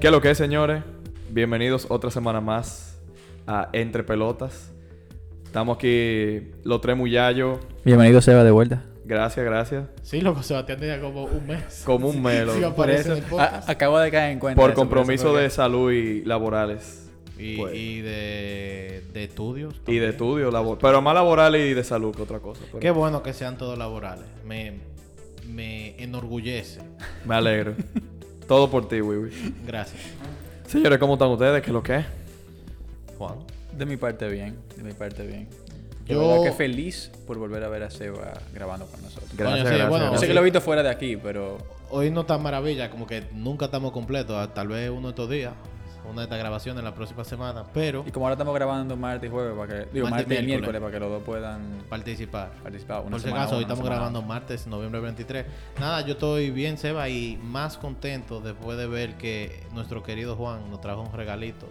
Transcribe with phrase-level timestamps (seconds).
[0.00, 0.82] ¿Qué es lo que es, señores?
[1.30, 2.98] Bienvenidos otra semana más
[3.46, 4.72] a Entre Pelotas.
[5.44, 7.58] Estamos aquí los tres muyallos.
[7.84, 8.82] Bienvenido Seba de vuelta.
[9.04, 9.84] Gracias, gracias.
[10.02, 11.82] Sí, loco, Sebastián tenía como un mes.
[11.84, 12.54] Como un melo.
[12.54, 13.40] Sí, aparece en el.
[13.40, 14.60] A- acabo de caer en cuenta.
[14.60, 17.10] por eso, compromiso eso de salud y laborales.
[17.36, 17.74] Y, Pues.
[17.74, 19.74] y de, de estudios.
[19.74, 20.10] Y de también.
[20.10, 22.60] estudio, labor pero más laborales y de salud que otra cosa.
[22.66, 24.24] pero Qué bueno que sean todos laborales.
[24.46, 24.74] Me,
[25.48, 26.80] me enorgullece.
[27.26, 27.74] Me alegro.
[28.50, 29.30] Todo por ti, Wiwi.
[29.64, 30.02] Gracias.
[30.66, 31.62] Señores, ¿cómo están ustedes?
[31.62, 32.04] ¿Qué es lo que es?
[33.16, 33.36] Juan.
[33.78, 35.46] De mi parte bien, de mi parte bien.
[36.04, 39.30] Yo- Yo verdad que feliz por volver a ver a Seba grabando con nosotros.
[39.36, 39.88] Gracias, Coño, sí, gracias.
[39.88, 40.20] bueno, gracias.
[40.22, 41.58] sé que lo he visto fuera de aquí, pero
[41.90, 44.52] Hoy no está maravilla, como que nunca estamos completos.
[44.52, 45.52] Tal vez uno de estos días,
[46.04, 49.32] una de estas grabaciones la próxima semana, pero y como ahora estamos grabando martes y
[49.32, 50.80] jueves para que digo Martes y martes y miércoles.
[50.80, 52.50] para que los dos puedan participar.
[52.62, 55.46] participar una Por si acaso, hoy estamos semana grabando martes, noviembre 23.
[55.78, 60.70] Nada, yo estoy bien, Seba, y más contento después de ver que nuestro querido Juan
[60.70, 61.68] nos trajo un regalito.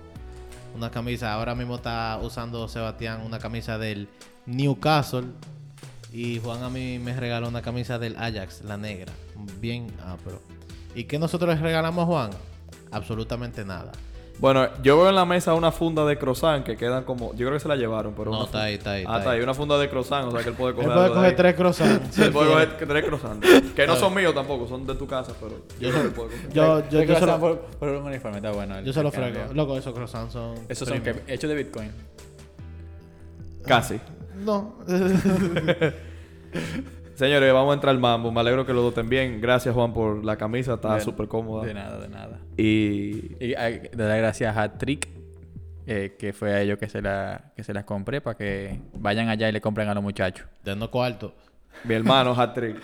[0.76, 4.08] Una camisa, ahora mismo está usando Sebastián una camisa del
[4.46, 5.28] Newcastle.
[6.12, 9.14] Y Juan a mí me regaló una camisa del Ajax, la negra.
[9.60, 10.42] Bien, ah, pero.
[10.96, 12.30] ¿Y qué nosotros le regalamos a Juan?
[12.92, 13.92] Absolutamente nada.
[14.40, 17.32] Bueno, yo veo en la mesa una funda de croissant que quedan como...
[17.34, 18.32] Yo creo que se la llevaron, pero...
[18.32, 19.04] No, está ahí, está ahí.
[19.06, 19.42] Ah, está ahí.
[19.42, 21.30] Una funda de croissant, o sea que él puede Él coger puede algo de coger
[21.32, 21.36] ahí.
[21.36, 22.18] tres croissants.
[22.20, 23.48] Él él puede coger tres croissants.
[23.76, 25.58] Que no son míos tampoco, son de tu casa, pero...
[25.80, 26.50] Yo que puedo coger.
[26.54, 28.78] Yo, yo, Yo, yo, se lo, por, por un uniforme, está bueno.
[28.78, 29.54] el- yo se lo frego.
[29.54, 30.56] Loco, esos croissants son.
[30.70, 31.92] Esos son hechos de Bitcoin.
[33.66, 34.00] Casi.
[34.38, 34.76] No.
[37.20, 38.32] Señores, vamos a entrar al mambo.
[38.32, 39.42] Me alegro que los dos estén bien.
[39.42, 40.76] Gracias, Juan, por la camisa.
[40.76, 41.66] Está De- súper cómoda.
[41.66, 42.40] De nada, de nada.
[42.56, 43.36] Y...
[43.46, 45.10] Y hay que dar gracias a Trick,
[45.86, 49.28] eh, que fue a ellos que se, la, que se las compré para que vayan
[49.28, 50.48] allá y le compren a los muchachos.
[50.64, 51.36] Dando cuarto.
[51.84, 52.78] Mi hermano, hat-trick.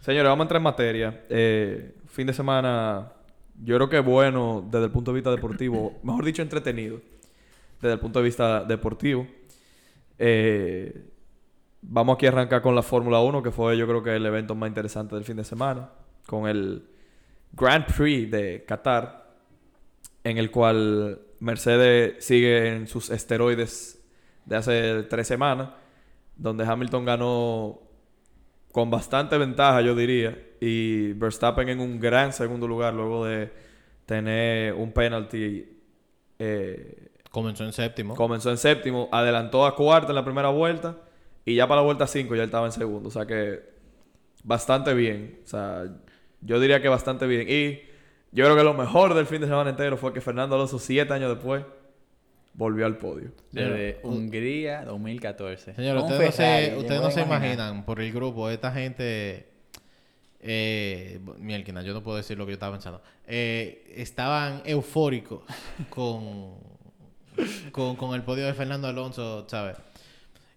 [0.00, 1.24] Señores, vamos a entrar en materia.
[1.28, 3.12] Eh, fin de semana,
[3.62, 5.98] yo creo que bueno desde el punto de vista deportivo.
[6.02, 7.02] Mejor dicho, entretenido.
[7.82, 9.26] Desde el punto de vista deportivo.
[10.18, 11.10] Eh,
[11.82, 14.54] vamos aquí a arrancar con la Fórmula 1, que fue yo creo que el evento
[14.54, 15.90] más interesante del fin de semana.
[16.26, 16.84] Con el
[17.52, 19.26] Grand Prix de Qatar.
[20.24, 24.02] En el cual Mercedes sigue en sus esteroides
[24.44, 25.70] de hace tres semanas
[26.36, 27.80] donde Hamilton ganó
[28.72, 33.50] con bastante ventaja, yo diría, y Verstappen en un gran segundo lugar luego de
[34.06, 35.66] tener un penalty.
[36.38, 38.14] eh, Comenzó en séptimo.
[38.14, 40.96] comenzó en séptimo, adelantó a cuarta en la primera vuelta
[41.48, 43.08] y ya para la vuelta 5 ya él estaba en segundo.
[43.08, 43.62] O sea que
[44.44, 45.40] bastante bien.
[45.44, 45.84] O sea,
[46.42, 47.48] yo diría que bastante bien.
[47.48, 47.80] Y
[48.32, 51.14] yo creo que lo mejor del fin de semana entero fue que Fernando Alonso, siete
[51.14, 51.64] años después,
[52.52, 53.32] volvió al podio.
[53.50, 55.72] Desde Hungría 2014.
[55.72, 59.48] Señores, Con ustedes no se, ustedes no se imaginan por el grupo, esta gente.
[60.40, 63.00] Eh, mielquina, yo no puedo decir lo que yo estaba pensando.
[63.26, 65.44] Eh, estaban eufóricos
[65.88, 66.56] con,
[67.72, 69.78] con, con el podio de Fernando Alonso, ¿sabes?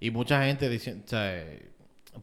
[0.02, 1.62] Y mucha gente diciendo, ¿sabes?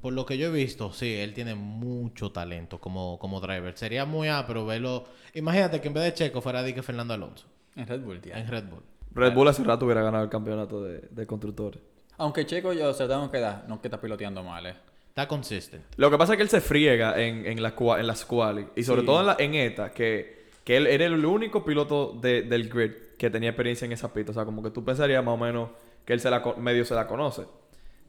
[0.03, 3.75] Por lo que yo he visto, sí, él tiene mucho talento como, como driver.
[3.78, 5.05] Sería muy pero verlo.
[5.33, 8.38] Imagínate que en vez de Checo fuera de que Fernando Alonso En Red Bull, tía.
[8.38, 8.83] en Red Bull.
[9.15, 11.81] Red Bull hace rato hubiera ganado el campeonato de, de constructores.
[12.19, 13.65] Aunque Checo, yo se lo tengo que dar.
[13.69, 14.75] No que está piloteando mal, eh.
[15.09, 15.83] Está consistent.
[15.97, 18.67] Lo que pasa es que él se friega en, en, la, en las quali.
[18.77, 19.06] Y sobre Sí.
[19.06, 22.93] todo en, la, en esta, que, que él era el único piloto de- del grid
[23.17, 24.33] que tenía experiencia en esa pista.
[24.33, 25.71] O sea, como que tú pensarías más o menos
[26.05, 27.43] que él se la, medio se la conoce.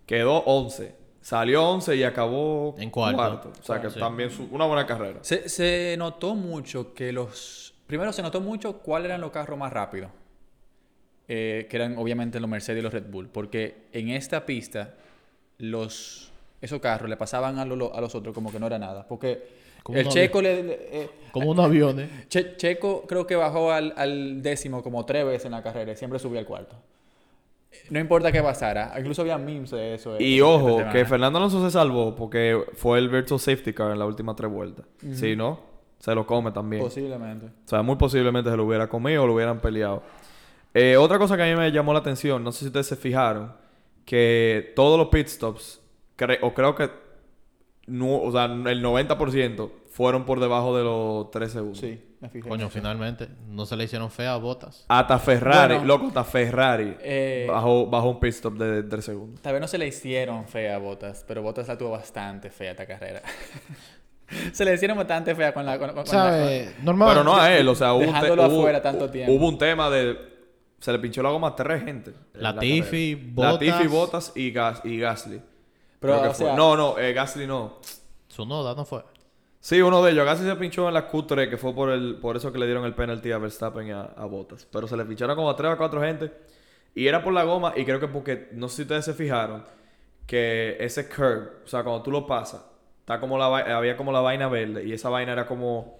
[0.09, 0.95] Quedó 11.
[1.21, 3.51] Salió 11 y acabó En cuarto.
[3.61, 3.99] O sea, que Sí.
[3.99, 5.19] también su- una buena carrera.
[5.21, 7.75] Se, se notó mucho que los...
[7.85, 10.09] Primero se notó mucho cuáles eran los carros más rápidos.
[11.27, 13.27] Eh, que eran obviamente los Mercedes y los Red Bull.
[13.27, 14.95] Porque en esta pista,
[15.59, 19.07] los esos carros le pasaban a, lo- a los otros como que no era nada.
[19.07, 19.47] Porque
[19.83, 20.63] Como el un Checo le...
[20.63, 20.73] le-
[21.03, 22.09] eh, Como unos aviones.
[22.29, 25.95] Che- Checo creo que bajó al, al décimo como tres veces en la carrera y
[25.95, 26.75] siempre subía al cuarto.
[27.89, 28.93] No importa qué pasara.
[28.99, 30.19] Incluso había memes de eso.
[30.19, 30.91] Y ojo, semana.
[30.91, 34.51] que Fernando Alonso se salvó porque fue el virtual safety car en las últimas tres
[34.51, 34.85] vueltas.
[35.13, 35.59] Si no,
[35.99, 36.81] se lo come también.
[36.83, 37.45] Posiblemente.
[37.47, 40.03] O sea, muy posiblemente se lo hubiera comido o lo hubieran peleado.
[40.73, 42.95] Eh, otra cosa que a mí me llamó la atención, no sé si ustedes se
[42.95, 43.53] fijaron,
[44.05, 45.81] que todos los pit stops,
[46.17, 46.89] cre- o creo que
[47.87, 51.79] nu- o sea, el 90% fueron por debajo de los 3 segundos.
[51.79, 52.47] Sí, me fijé.
[52.49, 53.27] Coño, finalmente.
[53.47, 54.85] No se le hicieron feas a botas.
[54.87, 55.87] Hasta Ferrari, Bueno.
[55.87, 59.41] loco, hasta Ferrari Eh, bajó, bajó un pit stop de 3 segundos.
[59.41, 62.71] Tal vez no se le hicieron fea a Botas, pero Botas la tuvo bastante fea
[62.71, 63.21] esta carrera.
[64.53, 65.79] se le hicieron bastante fea con la.
[65.79, 66.65] Con, con- con la-.
[66.83, 67.09] Normal.
[67.09, 69.31] Pero no a él, o sea, hubo un, te- Dejándolo hubo- afuera tanto tiempo.
[69.33, 70.17] hubo un tema de...
[70.79, 72.11] Se le pinchó la goma a tres gente.
[72.33, 73.31] en la Latifi, carrera.
[73.33, 73.53] Bottas.
[73.67, 75.41] Latifi, Bottas y, Gas y Gasly.
[75.99, 77.79] Pero, o sea- No, no, eh, Gasly no.
[78.29, 79.03] Su noda no fue.
[79.61, 82.37] Sí, uno de ellos casi se pinchó en la Q3, que fue por el por
[82.37, 84.65] eso que le dieron el penalty a Verstappen y a, a Bottas.
[84.71, 86.31] Pero se le pincharon como a tres o cuatro gente.
[86.95, 89.63] Y era por la goma, y creo que porque, no sé si ustedes se fijaron,
[90.25, 92.61] que ese curve, o sea, cuando tú lo pasas,
[93.01, 93.45] está como la,
[93.77, 95.99] había como la vaina verde, y esa vaina era como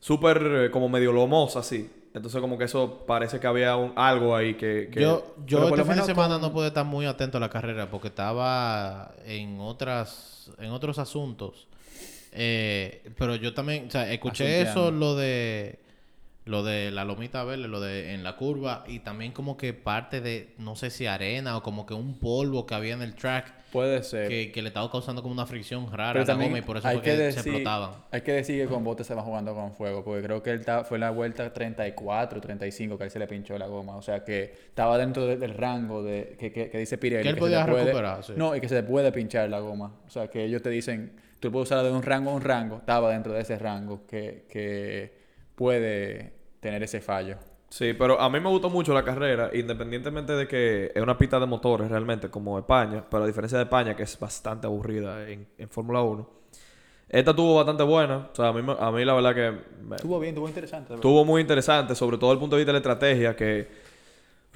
[0.00, 1.90] súper, eh, como medio lomosa, así.
[2.14, 4.88] Entonces, como que eso parece que había un, algo ahí que...
[4.90, 7.50] que- Yo, yo este fin de semana con- no pude estar muy atento a la
[7.50, 11.68] carrera porque estaba en otras, en otros asuntos.
[12.36, 15.78] Eh, pero yo también, o sea, escuché eso, lo de
[16.44, 20.20] lo de la lomita verde, lo de en la curva y también como que parte
[20.20, 23.52] de, no sé si arena o como que un polvo que había en el track
[23.72, 24.28] Puede ser.
[24.28, 26.62] que, que le estaba causando como una fricción rara Pero a la también goma y
[26.62, 27.90] por eso hay fue que, que se explotaban.
[28.12, 30.64] Hay que decir que con botes se va jugando con fuego, porque creo que él
[30.88, 33.96] fue la vuelta 34, 35 que él se le pinchó la goma.
[33.96, 37.24] O sea que estaba dentro de- del rango de, que, que- que dice Pirelli.
[37.24, 38.34] Que él podía puede- recuperar, sí.
[38.36, 39.92] No, y que se le puede pinchar la goma.
[40.06, 41.10] O sea que ellos te dicen,
[41.46, 42.76] tú puedes usarla de un rango a un rango.
[42.76, 45.16] Estaba dentro de ese rango que, que
[45.54, 47.36] puede tener ese fallo.
[47.68, 51.40] Sí, pero a mí me gustó mucho la carrera, independientemente de que es una pista
[51.40, 55.48] de motores realmente, como España, pero a diferencia de España, que es bastante aburrida en,
[55.58, 56.30] en Fórmula 1.
[57.08, 59.50] Esta tuvo bastante buena, o sea, a mí, a mí la verdad que
[59.82, 60.94] me- Estuvo bien, estuvo interesante.
[60.94, 63.68] estuvo muy interesante, sobre todo desde el punto de vista de la estrategia, que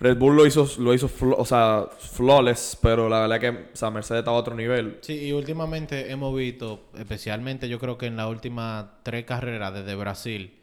[0.00, 3.76] Red Bull lo hizo, lo hizo flo- o sea, flawless, pero la verdad que o
[3.76, 4.98] sea, Mercedes estaba a otro nivel.
[5.02, 9.94] Sí, y últimamente hemos visto, especialmente yo creo que en las últimas tres carreras desde
[9.94, 10.54] Brasil,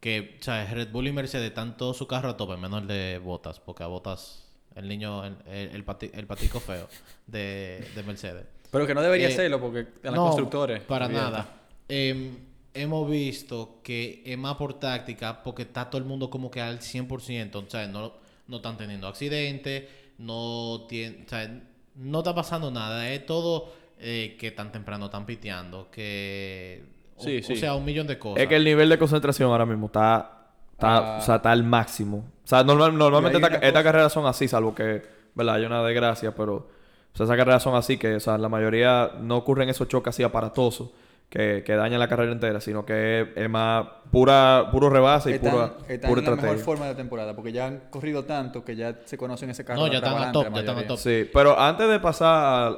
[0.00, 2.88] que o sea, Red Bull y Mercedes están todos su carro a tope, menos el
[2.88, 6.88] de Botas, porque a Botas, el niño, el, el, el pati- el patico feo
[7.28, 8.46] de, de Mercedes.
[8.72, 10.82] Pero que no debería Eh, serlo porque eran no, constructores.
[10.82, 11.46] Para nada.
[11.88, 12.36] Em,
[12.74, 16.80] hemos visto que es más por táctica porque está todo el mundo como que al
[16.80, 17.54] 100%.
[17.66, 18.14] O sea, no,
[18.52, 19.84] no están teniendo accidentes,
[20.18, 21.60] no, tien- o sea,
[21.96, 23.08] no está pasando nada.
[23.10, 25.88] Es todo eh, que tan temprano están piteando.
[25.90, 26.84] Que.
[27.16, 27.56] o- Sí, o, sí.
[27.56, 28.42] sea, un millón de cosas.
[28.42, 31.18] Es que el nivel de concentración ahora mismo está, está, Ah.
[31.18, 32.18] o sea, está al máximo.
[32.44, 35.02] O sea, normal- normalmente esta- estas cosa- carreras son así, salvo que,
[35.34, 35.54] ¿verdad?
[35.56, 39.12] Hay una desgracia, pero o sea, esas carreras son así que, o sea, la mayoría
[39.20, 40.90] no ocurren esos choques así aparatosos
[41.32, 45.32] que, que dañan la carrera entera, sino que es, es más pura, puro rebase y
[45.34, 48.26] Están, pura, están pura en la mejor forma de la temporada porque ya han corrido
[48.26, 49.80] tanto que ya se conocen ese carro.
[49.80, 50.98] No, ya están a top, ya están a top.
[50.98, 52.28] Sí, pero antes de pasar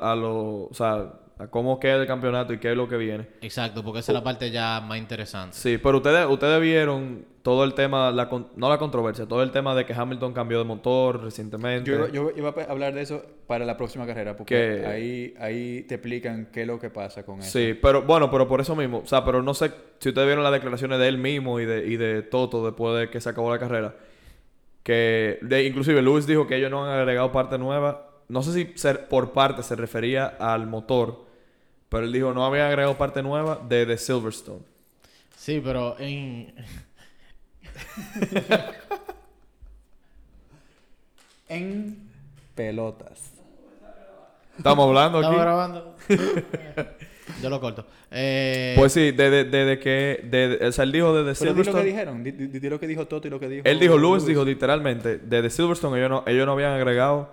[0.00, 2.96] a, a lo, o sea, a cómo queda el campeonato y qué es lo que
[2.96, 3.26] viene.
[3.40, 5.56] Exacto, porque esa es la parte ya más interesante.
[5.56, 9.74] Sí, pero ustedes, ustedes vieron todo el tema, la no la controversia, todo el tema
[9.74, 11.90] de que Hamilton cambió de motor recientemente.
[11.90, 15.82] Yo, yo iba a hablar de eso para la próxima carrera porque Que- ahí, ahí
[15.82, 17.50] te explican qué es lo que pasa con eso.
[17.50, 20.44] Sí, pero bueno, pero por eso mismo, o sea, pero no sé si ustedes vieron
[20.44, 23.50] las declaraciones de él mismo y de, y de Toto después de que se acabó
[23.50, 23.94] la carrera.
[24.82, 28.10] Que de, inclusive Lewis dijo que ellos no han agregado parte nueva.
[28.28, 31.24] No sé si ser, por parte se refería al motor,
[31.88, 34.62] pero él dijo no habían agregado parte nueva de, de Silverstone.
[35.36, 36.54] Sí, pero en.
[41.48, 41.96] En
[42.54, 43.32] pelotas.
[44.56, 45.26] Estamos hablando aquí.
[45.26, 45.96] ¿Estamos grabando?
[47.42, 47.86] Yo lo corto.
[48.10, 51.52] Eh, Pues sí, desde de, de que, de, de- o sea, él dijo desde Pero
[51.52, 51.84] di lo que Silverstone.
[51.84, 53.62] dijeron, di, di- di lo que dijo Toto y lo que dijo.
[53.66, 54.26] Él dijo, Lewis Lewis.
[54.26, 57.32] dijo literalmente, desde Silverstone ellos no, ellos no habían agregado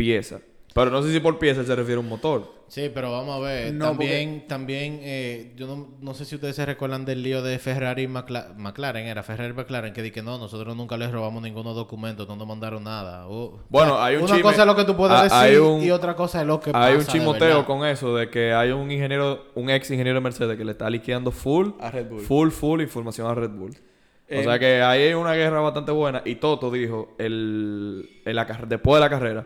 [0.00, 0.40] pieza.
[0.72, 2.60] Pero no sé si por pieza se refiere a un motor.
[2.68, 3.72] Sí, pero vamos a ver.
[3.74, 7.58] No, también, también eh, yo no, no sé si ustedes se recuerdan del lío de
[7.58, 11.10] Ferrari y Macla- McLaren, era Ferrari y McLaren, que di que no, nosotros nunca les
[11.10, 13.26] robamos ninguno documento, no nos mandaron nada.
[13.28, 15.22] Uh, Bueno, o sea, hay un Una chisme- cosa es lo que tú puedes ha-
[15.24, 16.86] decir hay un- y otra cosa es lo que pasa.
[16.86, 17.66] Hay un de chimoteo verdad.
[17.66, 20.88] con eso de que hay un ingeniero, un ex ingeniero de Mercedes que le está
[20.88, 22.20] liqueando full, A Red Bull.
[22.20, 23.72] full, full información a Red Bull.
[23.72, 26.22] o Eh, sea que ahí hay una guerra bastante buena.
[26.24, 29.44] Y Toto dijo el, después de la carrera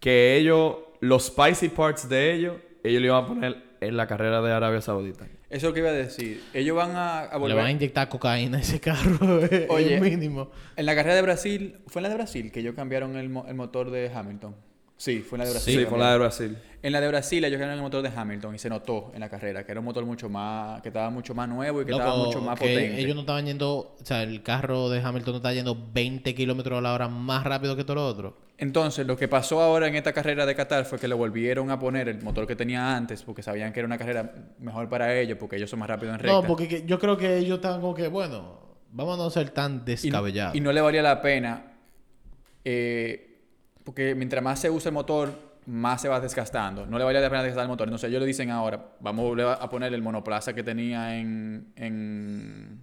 [0.00, 4.40] que ellos, los spicy parts de ellos, ellos le iban a poner en la carrera
[4.42, 5.24] de Arabia Saudita.
[5.24, 6.42] Eso es lo que iba a decir.
[6.52, 7.56] Ellos van a, a Le volver.
[7.56, 9.18] van a inyectar cocaína a ese carro,
[9.70, 9.94] Oye.
[9.96, 10.50] el mínimo.
[10.76, 13.46] En la carrera de Brasil, ¿fue en la de Brasil que ellos cambiaron el, mo-
[13.48, 14.54] el motor de Hamilton?
[14.96, 15.78] Sí, fue en la de Brasil.
[15.80, 16.18] Sí, fue la de.
[16.18, 16.58] Brasil.
[16.82, 19.28] En la de Brasil ellos cambiaron el motor de Hamilton y se notó en la
[19.30, 22.16] carrera que era un motor mucho más, que estaba mucho más nuevo y que estaba
[22.16, 23.00] mucho más que potente.
[23.00, 26.78] ellos no estaban yendo, o sea, el carro de Hamilton no está yendo 20 kilómetros
[26.78, 28.36] a la hora más rápido que todo lo otro.
[28.60, 31.78] Entonces, lo que pasó ahora en esta carrera de Qatar fue que le volvieron a
[31.78, 35.38] poner el motor que tenía antes porque sabían que era una carrera mejor para ellos
[35.38, 36.32] porque ellos son más rápidos en recta.
[36.40, 38.60] No, porque que- yo creo que ellos estaban como que, bueno,
[38.90, 40.56] vamos a no ser tan y, descabellados.
[40.56, 41.66] y no le valía la pena
[42.64, 43.42] eh,
[43.84, 45.30] porque mientras más se usa el motor
[45.66, 48.26] más se va desgastando no le valía la pena desgastar el motor entonces ellos le
[48.26, 52.80] dicen ahora vamos a volver a poner el monoplaza que tenía en, en,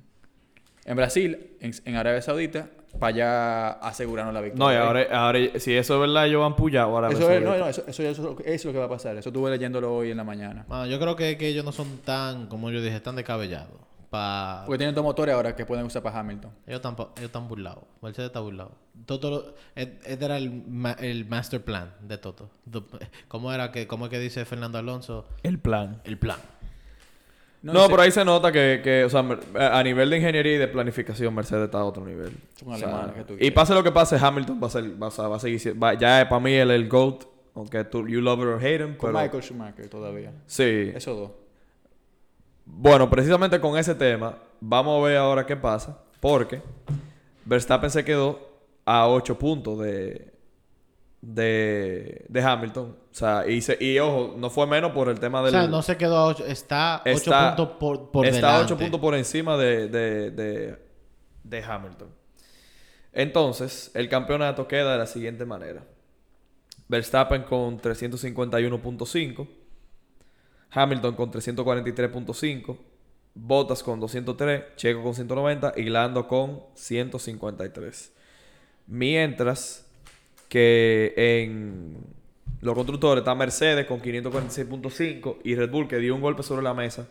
[0.86, 4.66] en Brasil, en, en Arabia Saudita, para allá asegurarnos la victoria.
[4.66, 7.10] No, y ahora, ahora si eso es verdad, ellos van puyados ahora.
[7.10, 9.16] Eso es, no, no, eso, eso, eso es lo que va a pasar.
[9.18, 10.66] Eso estuve leyéndolo hoy en la mañana.
[10.68, 13.80] Mano, yo creo que, que ellos no son tan, como yo dije, tan descabellados.
[14.10, 14.64] Pa...
[14.66, 16.52] Porque tienen dos motores ahora que pueden usar para Hamilton.
[16.68, 17.84] Ellos están, ellos están burlados.
[18.02, 18.72] Mercedes está burlado.
[19.06, 22.50] Toto, lo- este era el, ma- el master plan de Toto.
[23.28, 25.25] ¿Cómo era que, cómo es que dice Fernando Alonso?
[25.44, 26.02] El plan.
[26.06, 26.38] El plan.
[27.74, 27.89] No, sé.
[27.89, 30.67] por ahí se nota que, que, o sea, mer- a nivel de ingeniería y de
[30.67, 32.31] planificación, Mercedes está a otro nivel.
[32.60, 35.07] Son O sea, que tú y pase lo que pase, Hamilton va a, ser, va,
[35.07, 37.24] a- va a seguir siendo- va- ya es para mí el, el GOAT,
[37.55, 40.31] aunque tú, you love it or hate him, Con pero- Michael Schumacher todavía.
[40.45, 40.91] Sí.
[40.95, 41.31] Esos dos.
[42.65, 46.62] Bueno, precisamente con ese tema, vamos a ver ahora qué pasa, porque
[47.45, 48.39] Verstappen se quedó
[48.86, 50.34] a 8 puntos de,
[51.27, 52.91] de, de Hamilton.
[53.12, 55.51] O sea, y, se- y ojo, no fue menos por el tema O del...
[55.53, 58.74] sea, no se quedó a 8, está 8 Está- puntos por, por está delante.
[58.74, 60.77] 8 puntos por encima de, de, de,
[61.44, 62.10] de Hamilton.
[63.12, 65.84] Entonces, el campeonato queda de la siguiente manera.
[66.88, 69.48] Verstappen con 351.5.
[70.72, 72.77] Hamilton con 343.5.
[73.34, 74.63] Bottas con 203.
[74.75, 75.74] Checo con 190.
[75.77, 78.13] Y Lando con 153.
[78.88, 79.85] Mientras
[80.55, 81.97] que en
[82.62, 86.74] los constructores está Mercedes con 546.5 y Red Bull que dio un golpe sobre la
[86.74, 87.07] mesa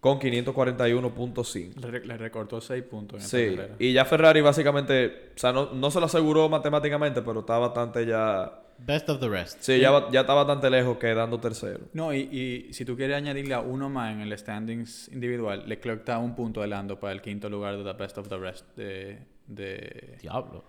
[0.00, 1.74] con 541.5.
[1.80, 5.72] Le, re- le recortó 6 puntos en Sí, y ya Ferrari básicamente, o sea, no,
[5.74, 8.50] no se lo aseguró matemáticamente, pero está bastante ya...
[8.78, 9.58] Best of the rest.
[9.60, 11.80] Sí, ya, va- ya está bastante lejos quedando tercero.
[11.92, 15.98] No, y, y si tú quieres añadirle a uno más en el standings individual, Leclerc
[16.00, 18.64] está un punto de Lando para el quinto lugar de la Best of the Rest
[18.78, 19.18] de,
[19.48, 20.64] de, Diablo.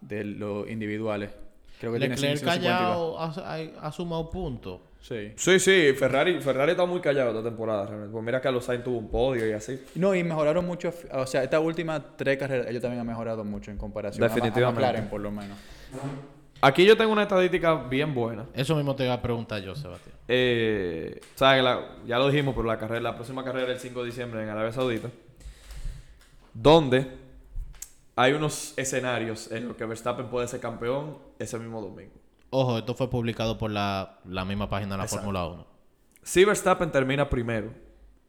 [0.00, 1.30] De los individuales.
[1.78, 3.16] Creo que tiene Leclerc 152.
[3.16, 4.80] callado ha, ha- sumado puntos.
[5.00, 5.32] Sí.
[5.36, 8.12] Sí, sí, Ferrari, Ferrari está muy callado esta temporada realmente.
[8.12, 9.82] Pues mira que Carlos Sainz tuvo un podio y así.
[9.94, 10.92] No, y mejoraron mucho.
[11.12, 14.32] O sea, estas últimas tres carreras, ellos también han mejorado mucho en comparación a Ma-
[14.32, 14.80] a Definitivamente.
[14.82, 15.56] McLaren, por lo menos.
[16.60, 18.44] Aquí yo tengo una estadística bien buena.
[18.52, 20.14] Eso mismo te iba a preguntar yo, Sebastián.
[20.28, 24.06] Eh, la- ya lo dijimos, pero la carrera, la próxima carrera es el 5 de
[24.06, 25.08] diciembre en Arabia Saudita.
[26.52, 27.06] Donde
[28.20, 32.12] hay unos escenarios en los que Verstappen puede ser campeón ese mismo domingo.
[32.50, 35.08] Ojo, esto fue publicado por la, la misma página de la.
[35.08, 35.66] Fórmula 1.
[36.22, 37.72] Si Verstappen termina primero,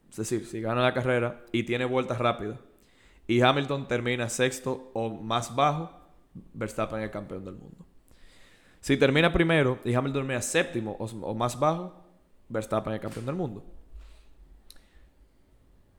[0.10, 2.58] es decir, si gana la carrera y tiene vueltas rápidas,
[3.28, 5.92] y Hamilton termina sexto o más bajo,
[6.54, 7.86] Verstappen es el campeón del mundo.
[8.80, 12.02] Si termina primero y Hamilton termina séptimo o, o más bajo,
[12.48, 13.66] Verstappen es el campeón del mundo.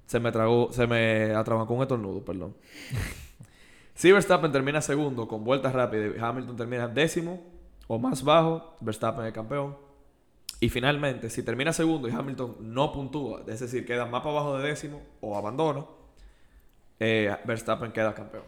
[0.06, 2.56] Se me tragó, se me atrabancó un estornudo, perdón.
[3.94, 7.42] si Verstappen termina segundo con vueltas rápidas y Hamilton termina décimo
[7.86, 9.76] o más bajo, Verstappen es campeón.
[10.60, 14.58] Y finalmente, si termina segundo y Hamilton no puntúa, es decir, queda más para abajo
[14.58, 15.84] de décimo o abandona,
[17.00, 18.44] eh, Verstappen queda campeón.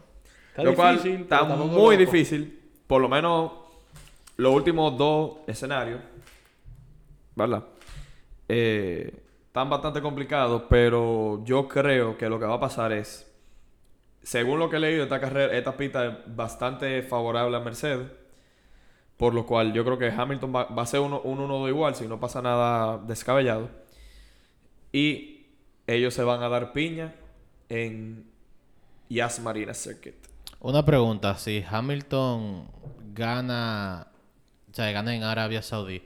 [0.49, 2.11] Está lo cual difícil, está pero tampoco muy loco.
[2.11, 3.51] difícil, por lo menos
[4.37, 5.99] los últimos dos escenarios,
[7.35, 7.65] ¿verdad?
[8.47, 13.29] Eh, están bastante complicados, pero yo creo que lo que va a pasar es,
[14.25, 18.07] según lo que he leído, esta carrera, esta pista es bastante favorable a Mercedes.
[19.17, 22.07] Por lo cual yo creo que Hamilton va, va a ser un 1-2 igual si
[22.07, 23.69] no pasa nada descabellado.
[24.91, 25.45] Y
[25.85, 27.13] ellos se van a dar piña
[27.69, 28.25] en
[29.09, 30.15] Yas Marina Circuit.
[30.59, 32.67] Una pregunta, si Hamilton
[33.13, 34.07] gana,
[34.71, 36.01] o sea, gana en Arabia Saudí,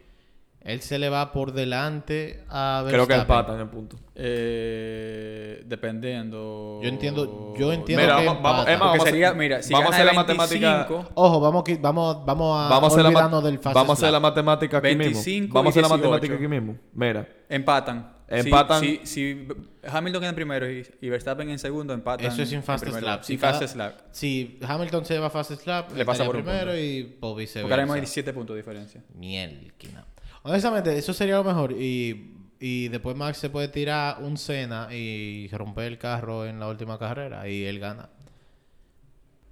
[0.62, 3.22] ¿él se le va por delante a Creo que Verstappen?
[3.38, 3.98] empatan el punto.
[4.16, 6.80] Eh, dependiendo.
[6.82, 10.14] Yo entiendo- yo entiendo Mira, que vamos, a- sería, mira, si vamos a hacer la
[10.14, 10.76] matemática.
[10.88, 14.12] 25, Ojo, vamos, aquí- vamos, vamos a Vamos a olvidarnos del fast vamos a hacer
[14.12, 15.54] la matemática aquí 25 mismo.
[15.54, 16.10] Vamos a hacer la 18.
[16.10, 16.78] matemática aquí mismo.
[16.94, 18.14] Mira, empatan.
[18.30, 18.80] Si- Empatan.
[18.82, 19.48] Si, si
[19.92, 22.28] Hamilton en primero y, y Verstappen en segundo, empatan.
[22.28, 23.24] Eso es sin en fast slap.
[23.24, 24.00] Si cada- fast slap.
[24.12, 26.78] Si Hamilton se lleva fast slap, Le pasa por primero punto.
[26.80, 27.62] y por viceversa.
[27.64, 29.02] Porque ahora mismo hay 7 puntos de diferencia.
[29.16, 30.06] Mielquina.
[30.44, 31.74] Honestamente, eso sería lo mejor.
[31.74, 36.68] Y, y después Max se puede tirar un Cena y romper el carro en la
[36.68, 38.10] última carrera y él gana.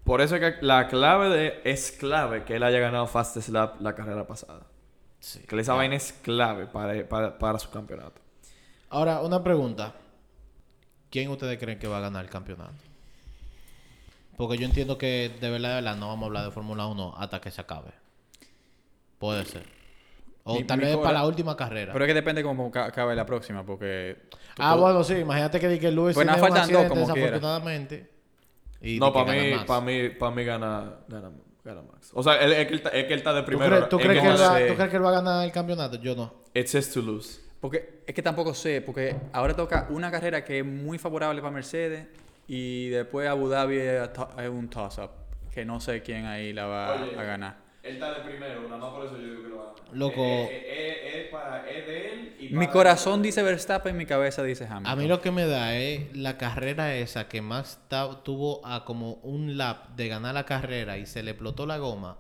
[0.04, 3.82] por eso es que la clave de, es clave que él haya ganado Fast Slap
[3.82, 4.68] la carrera pasada.
[5.20, 5.40] Sí.
[5.48, 8.22] Que esa vaina es clave para, para, para su campeonato.
[8.90, 9.94] Ahora, una pregunta.
[11.10, 12.74] ¿Quién ustedes creen que va a ganar el campeonato?
[14.36, 17.16] Porque yo entiendo que de verdad, de verdad, no vamos a hablar de Fórmula 1
[17.18, 17.92] hasta que se acabe.
[19.18, 19.77] Puede ser.
[20.50, 21.92] O Mi- tal mi vez para la última carrera.
[21.94, 24.18] Pero es que depende cómo ca- acabe la próxima, porque.
[24.30, 25.16] tú- ah, tú- bueno, sí.
[25.16, 27.32] Imagínate que, di que Lewis Pues tiene un faltan dos, accidente como quiera.
[27.32, 28.10] desafortunadamente.
[28.82, 29.66] Y no, para mí, gana Max.
[29.68, 31.32] para mí, para mí gana, gana,
[31.64, 32.12] gana Max.
[32.14, 33.76] O sea, él- es, que él, está- es que él está de ¿Tú primero.
[33.76, 35.52] crees, tú Es crees que él va, tú crees que él va a ganar el
[35.52, 35.98] campeonato?
[35.98, 36.34] Yo no.
[36.54, 37.42] It says to lose.
[37.60, 41.52] Porque es que tampoco sé, porque ahora toca una carrera que es muy favorable para
[41.52, 42.06] Mercedes
[42.48, 44.10] y después Abu Dhabi es
[44.50, 45.10] un toss-up,
[45.52, 47.20] que no sé quién ahí la va Oye.
[47.20, 47.67] a ganar.
[47.88, 49.72] Él está de primero, nada más por eso yo digo que lo gana.
[49.94, 50.22] Loco.
[50.52, 54.86] Es, para, es de él y Mi corazón dice Verstappen, mi cabeza dice Hamilton.
[54.88, 57.80] A mí lo que me da es la carrera esa que más
[58.24, 62.18] tuvo a como un lap de ganar la carrera y se le explotó la goma.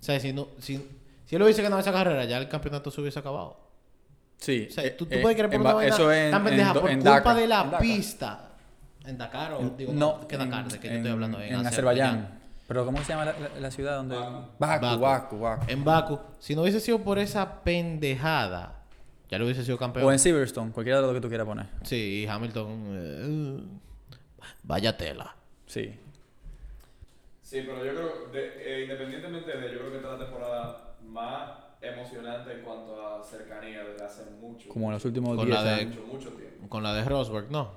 [0.00, 0.86] O sea, si, no, si,
[1.26, 3.58] si él hubiese ganado esa carrera, ya el campeonato se hubiese acabado.
[4.38, 4.66] Sí.
[4.70, 6.30] O sea, eh, tú, tú eh, puedes creer por en una vaina eso es en-
[6.30, 7.36] tan pendeja en por en culpa Dakar.
[7.36, 7.80] de En la Dakar.
[7.80, 8.48] pista.
[9.06, 10.68] ¿En Dakar o digo, No, ¿qué en- Dakar?
[10.68, 11.40] ¿De qué yo estoy en- hablando?
[11.40, 12.35] En, Azerbaiyán.
[12.66, 14.16] Pero ¿cómo se llama la, la- la ciudad donde...?
[14.58, 15.64] Baku, Baku, Baku.
[15.70, 16.18] En Baku.
[16.38, 18.82] Si no hubiese sido por esa pendejada,
[19.28, 20.04] ya lo hubiese sido campeón.
[20.06, 21.66] O en Silverstone, cualquiera de los que tú quieras poner.
[21.82, 22.84] Sí, y Hamilton.
[22.88, 23.60] eh,
[24.64, 25.34] vaya tela.
[25.66, 25.94] Sí.
[27.42, 30.96] Sí, pero yo creo, de- eh, independientemente de, yo creo que esta es la temporada
[31.04, 34.68] más emocionante en cuanto a cercanía desde hace mucho.
[34.68, 36.68] Como en los últimos Con 10 la de- mucho, mucho tiempo.
[36.68, 37.70] Con la de Rosberg, ¿no?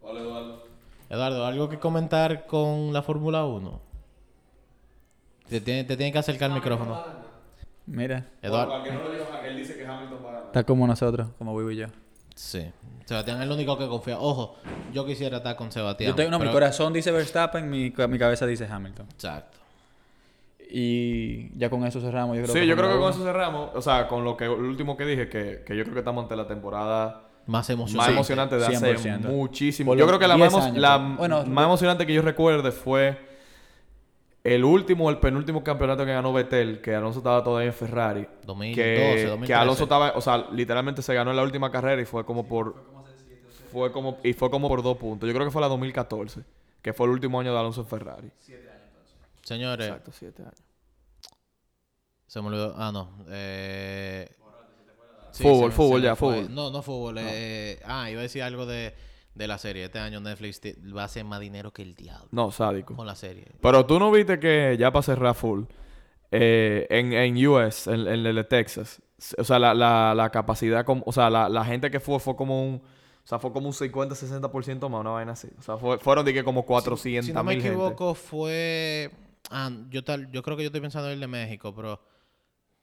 [0.00, 0.71] Hola, Eduardo.
[1.12, 3.80] Eduardo, ¿algo que comentar con la Fórmula 1?
[5.46, 7.04] Te tiene, te tiene que acercar el micrófono.
[7.84, 8.72] Mira, Eduardo.
[8.72, 10.46] Para que no lo él dice que Hamilton va a ganar.
[10.46, 11.88] está como nosotros, como Vivo y yo.
[12.34, 12.64] Sí.
[13.04, 14.18] Sebastián es el único que confía.
[14.18, 14.56] Ojo,
[14.94, 16.12] yo quisiera estar con Sebastián.
[16.12, 19.06] Yo tengo, no, mi pero- corazón dice Verstappen, mi, mi cabeza dice Hamilton.
[19.12, 19.58] Exacto.
[20.70, 22.38] Y ya con eso cerramos.
[22.38, 23.68] Yo creo Sí, yo creo que con eso cerramos.
[23.74, 26.22] O sea, con lo que lo último que dije, que, que yo creo que estamos
[26.22, 28.12] ante la temporada Más más emocionante.
[28.12, 29.20] emocionante de hace 100%.
[29.20, 29.94] muchísimo.
[29.94, 30.96] Yo creo que la, 10 más, años, la.
[30.96, 33.18] Bueno, más emocionante que yo recuerde fue
[34.44, 38.28] el último o el penúltimo campeonato que ganó Vettel, que Alonso estaba todavía en Ferrari.
[38.44, 39.46] 2012, que, 2013.
[39.46, 42.46] que Alonso estaba, o sea, literalmente se ganó en la última carrera y fue como
[42.46, 42.84] por
[43.72, 45.26] fue como y fue como por dos puntos.
[45.28, 46.42] Yo creo que fue la 2014,
[46.82, 48.30] que fue el último año de Alonso en Ferrari.
[49.42, 50.62] Señores, Exacto, siete años.
[52.26, 52.74] se me olvidó.
[52.76, 53.10] Ah, no.
[53.28, 54.28] Eh...
[55.32, 56.36] sí, Fútbol, fútbol ya, fue.
[56.42, 56.54] fútbol.
[56.54, 57.16] No, no fútbol.
[57.20, 58.94] eh, Ah, iba a decir algo de,
[59.34, 59.84] de la serie.
[59.84, 60.60] Este año Netflix
[60.96, 62.94] va a hacer más dinero que el diablo No, sádico.
[62.94, 63.46] con la serie.
[63.60, 65.64] Pero tú no viste que ya para cerrar full,
[66.30, 69.02] eh, en, en US, en, en el de Texas,
[69.38, 72.34] o sea, la, la, la capacidad, como, o sea, la, la gente que fue fue
[72.36, 75.48] como un, o sea, fue como un 50-60% más, una vaina así.
[75.58, 77.76] O sea, fue- fueron de que como 400 Si no me mil gente.
[77.76, 79.10] equivoco, fue.
[79.50, 82.00] Ah, yo, tal, yo creo que yo estoy pensando en el de México, pero.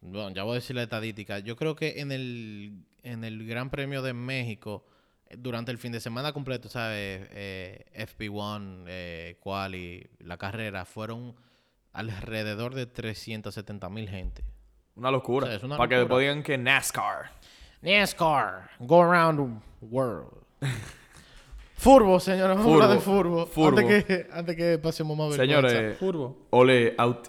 [0.00, 1.38] Bueno, ya voy a decir la estadística.
[1.40, 4.84] Yo creo que en el, en el Gran Premio de México,
[5.26, 7.28] eh, durante el fin de semana completo, ¿sabes?
[7.32, 11.34] Eh, FP1, eh, Quali, la carrera, fueron
[11.92, 14.42] alrededor de 370 mil gente.
[14.96, 15.46] Una locura.
[15.46, 17.30] O sea, es una para que después digan que NASCAR.
[17.82, 20.32] NASCAR, go around the world.
[21.76, 23.46] Furbo, señores, vamos a hablar de Furbo, furbo.
[23.46, 23.78] furbo.
[23.78, 25.68] Antes que, antes que pasemos más vergüenza.
[25.68, 26.46] Señores, Furbo.
[26.50, 27.28] ole out.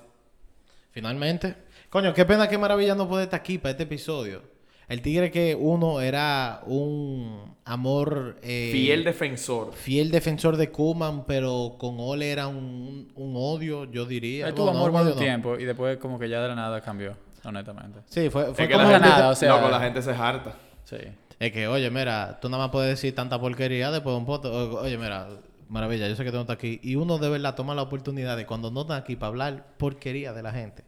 [0.91, 1.55] Finalmente.
[1.91, 4.41] Coño, qué pena, qué maravilla no poder estar aquí para este episodio.
[4.88, 8.38] El tigre que uno era un amor...
[8.41, 9.73] eh, Fiel defensor.
[9.73, 14.47] Fiel defensor de Kuman, pero con Ole era un, un odio, yo diría.
[14.47, 15.15] Él tuvo Bueno, amor un por un no.
[15.15, 17.99] tiempo y después como que ya de la nada cambió, honestamente.
[18.06, 20.12] Sí, fue, fue Es que como la gente, nada, o sea- loco, la gente se
[20.12, 20.56] harta.
[20.86, 20.97] Sí.
[21.39, 24.80] Es que, oye, mira, tú nada más puedes decir tanta porquería después de un poto.
[24.82, 25.27] Oye, mira,
[25.69, 26.80] maravilla, yo sé que tú no estás aquí.
[26.84, 30.32] Y uno de verdad toma la oportunidad de cuando no está aquí para hablar porquería
[30.34, 30.84] de la gente.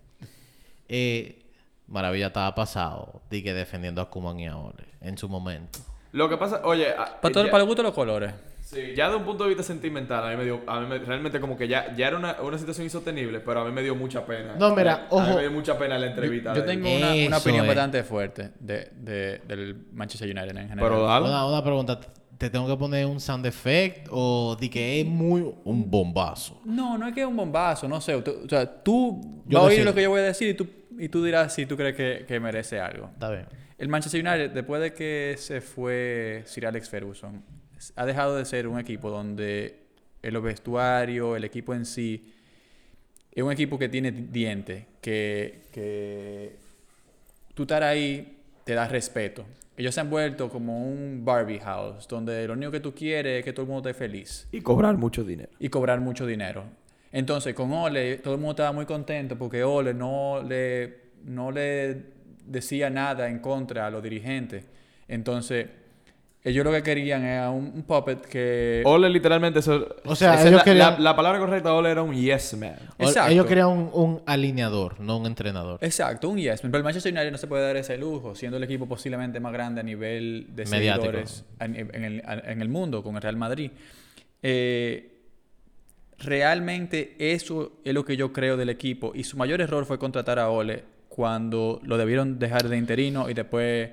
[0.90, 1.40] Eh,
[1.88, 5.80] maravilla estaba pasado, dije defendiendo a Kuman y a Ole en su momento.
[6.12, 8.34] Lo que pasa, oye, a- Para, todo, ya- para el gusto de los colores.
[8.62, 10.98] Sí, ya de un punto de vista sentimental, a mí me dio, a mí me-
[11.00, 13.94] realmente como que ya, ya era una, una situación insostenible, pero a mí me dio
[13.96, 14.56] mucha pena.
[14.58, 15.36] No, mira, A mí ojo.
[15.36, 16.54] me dio mucha pena la entrevista.
[16.54, 17.68] Yo tengo una, una opinión es.
[17.68, 20.80] bastante fuerte de, de- del Manchester United en general.
[20.90, 21.28] Pero dale.
[21.28, 22.00] Una, una pregunta,
[22.44, 26.60] ¿te tengo que poner un sound effect o di que es muy un bombazo?
[26.66, 28.22] No, no es que es un bombazo, no sé.
[28.22, 30.54] tú- o sea, tú Yo vas a oír lo que yo voy a decir y
[30.54, 30.68] tú,
[31.00, 33.10] y tú dirás si tú crees que, que merece algo.
[33.14, 33.46] Está bien.
[33.78, 37.42] El Manchester United, después de que se fue Sir Alex Ferguson,
[37.96, 39.80] ha dejado de ser un equipo donde
[40.22, 42.34] el vestuario, el equipo en sí,
[43.32, 46.58] es un equipo que tiene dientes, que, que
[47.54, 49.46] tú estar ahí te da respeto.
[49.76, 53.46] Ellos se han vuelto como un Barbie House, donde lo único que tú quieres es
[53.46, 55.50] que todo el mundo esté feliz Y cobrar mucho dinero.
[55.60, 56.64] y cobrar mucho dinero.
[57.12, 62.04] Entonces, con Ole, todo el mundo estaba muy contento porque Ole no le, no le
[62.46, 64.66] decía nada en contra a los dirigentes.
[65.08, 65.68] Entonces,
[66.46, 68.84] ellos lo que querían era un, un puppet que...
[68.86, 69.96] Ole literalmente eso...
[70.04, 72.76] O sea, ellos la, querían- la, la palabra correcta Ole era un yes man.
[73.00, 73.32] Exacto.
[73.32, 75.80] Ellos querían un, un alineador, no un entrenador.
[75.82, 76.72] Exacto, un yes man.
[76.72, 79.54] Pero el Manchester United no se puede dar ese lujo, siendo el equipo posiblemente más
[79.54, 81.06] grande a nivel de Mediático.
[81.06, 83.72] seguidores en, en el, en el mundo con el Real Madrid.
[84.42, 85.12] Eh,
[86.18, 89.14] realmente eso es lo que yo creo del equipo.
[89.16, 93.34] Y su mayor error fue contratar a Ole cuando lo debieron dejar de interino y
[93.34, 93.92] después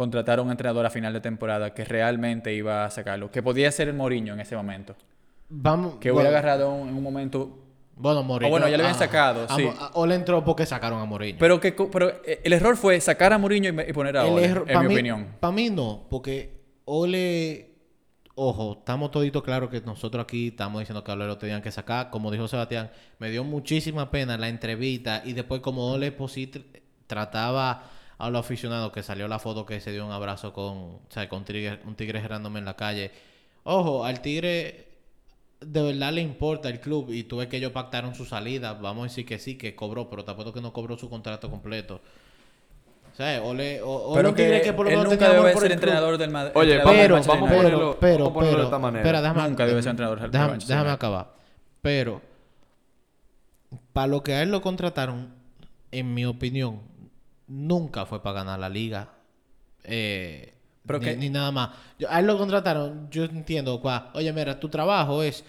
[0.00, 3.30] contratar a un entrenador a final de temporada que realmente iba a sacarlo.
[3.30, 4.96] Que podía ser el Mourinho en ese momento.
[5.50, 5.96] Vamos.
[6.00, 7.58] Que bueno, hubiera agarrado un- en un momento...
[7.96, 8.48] Bueno, Mourinho.
[8.48, 9.64] Ah, bueno, ya le habían ah, sacado, a sí.
[9.64, 11.38] Mo- a- Ole entró porque sacaron a Mourinho.
[11.38, 14.44] Pero, que, pero eh, el error fue sacar a Mourinho y, poner a El Ole,
[14.46, 15.26] error- en mi mí- opinión.
[15.38, 17.66] Para mí no, porque Ole.
[18.36, 21.70] Ojo, estamos toditos claros que nosotros aquí estamos diciendo que a Ole lo tenían que
[21.70, 22.08] sacar.
[22.08, 25.20] Como dijo Sebastián, me dio muchísima pena la entrevista.
[25.26, 26.56] Y después, como Ole Posit
[27.06, 27.82] trataba
[28.20, 31.28] a los aficionados, que salió la foto que se dio un abrazo con, o sea,
[31.28, 33.10] con un tigre, un tigre gerándome en la calle.
[33.64, 34.86] Ojo, al tigre
[35.60, 38.74] de verdad le importa el club y tú ves que ellos pactaron su salida.
[38.74, 42.00] Vamos a decir que sí, que cobró, pero tampoco que no cobró su contrato completo.
[43.12, 45.52] O sea, Ole, o, Ole Pero un tigre que, que por lo menos nunca debe
[45.52, 46.52] por ser el entrenador del Madrid.
[46.54, 49.02] Oye, Pero, Vamos- vamos a pero, ponerlo- pero, vamos a ponerlo de pero, esta manera.
[49.02, 51.26] espera, déjame, Nunca debe ser entrenador del déjame, acabar.
[51.82, 52.22] Pero,
[53.92, 55.34] para lo que a él lo contrataron,
[55.92, 56.80] en mi opinión,
[57.50, 59.08] nunca fue para ganar la liga.
[59.84, 60.54] Eh,
[60.86, 61.70] Pero ni, que- ni nada más.
[61.98, 65.44] Yo- a él lo contrataron, yo entiendo, cua, oye, mira, tu trabajo es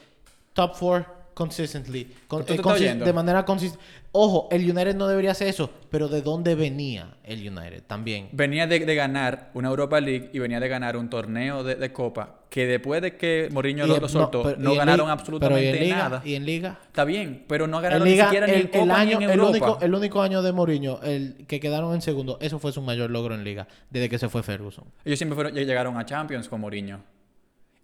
[0.54, 2.58] top four consistently, con- eh,
[3.06, 3.84] de manera consistente.
[4.14, 7.84] Ojo, el United no debería hacer eso, pero ¿de dónde venía el United?
[7.88, 8.28] También.
[8.34, 11.94] Venía de, de ganar una Europa League y venía de ganar un torneo de, de
[11.94, 15.78] Copa que después de que Mourinho lo, soltó, pero- no, ganaron liga- absolutamente pero ¿y
[15.78, 15.96] en liga?
[15.98, 16.22] nada.
[16.26, 16.80] ¿Y en liga?
[16.88, 19.40] Está bien, pero no ganaron ni siquiera ni en Copa el año, ni en el
[19.40, 19.66] Europa.
[19.66, 23.10] único, el único año de Mourinho, el que quedaron en segundo, eso fue su mayor
[23.12, 24.84] logro en liga, desde que se fue Ferguson.
[25.06, 27.00] Ellos siempre fueron- llegaron a Champions con Mourinho.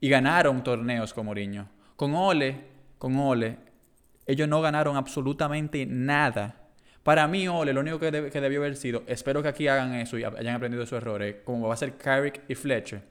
[0.02, 1.70] Y ganaron torneos con Mourinho.
[1.96, 2.56] Con Ole,
[2.98, 3.58] con Ole,
[4.28, 6.56] ellos no ganaron absolutamente nada.
[7.04, 9.94] Para mí, Ole, lo único que, debe- que debió haber sido, espero que aquí hagan
[9.96, 13.02] eso y hayan aprendido de sus errores, como va a ser Carrick y Fletcher,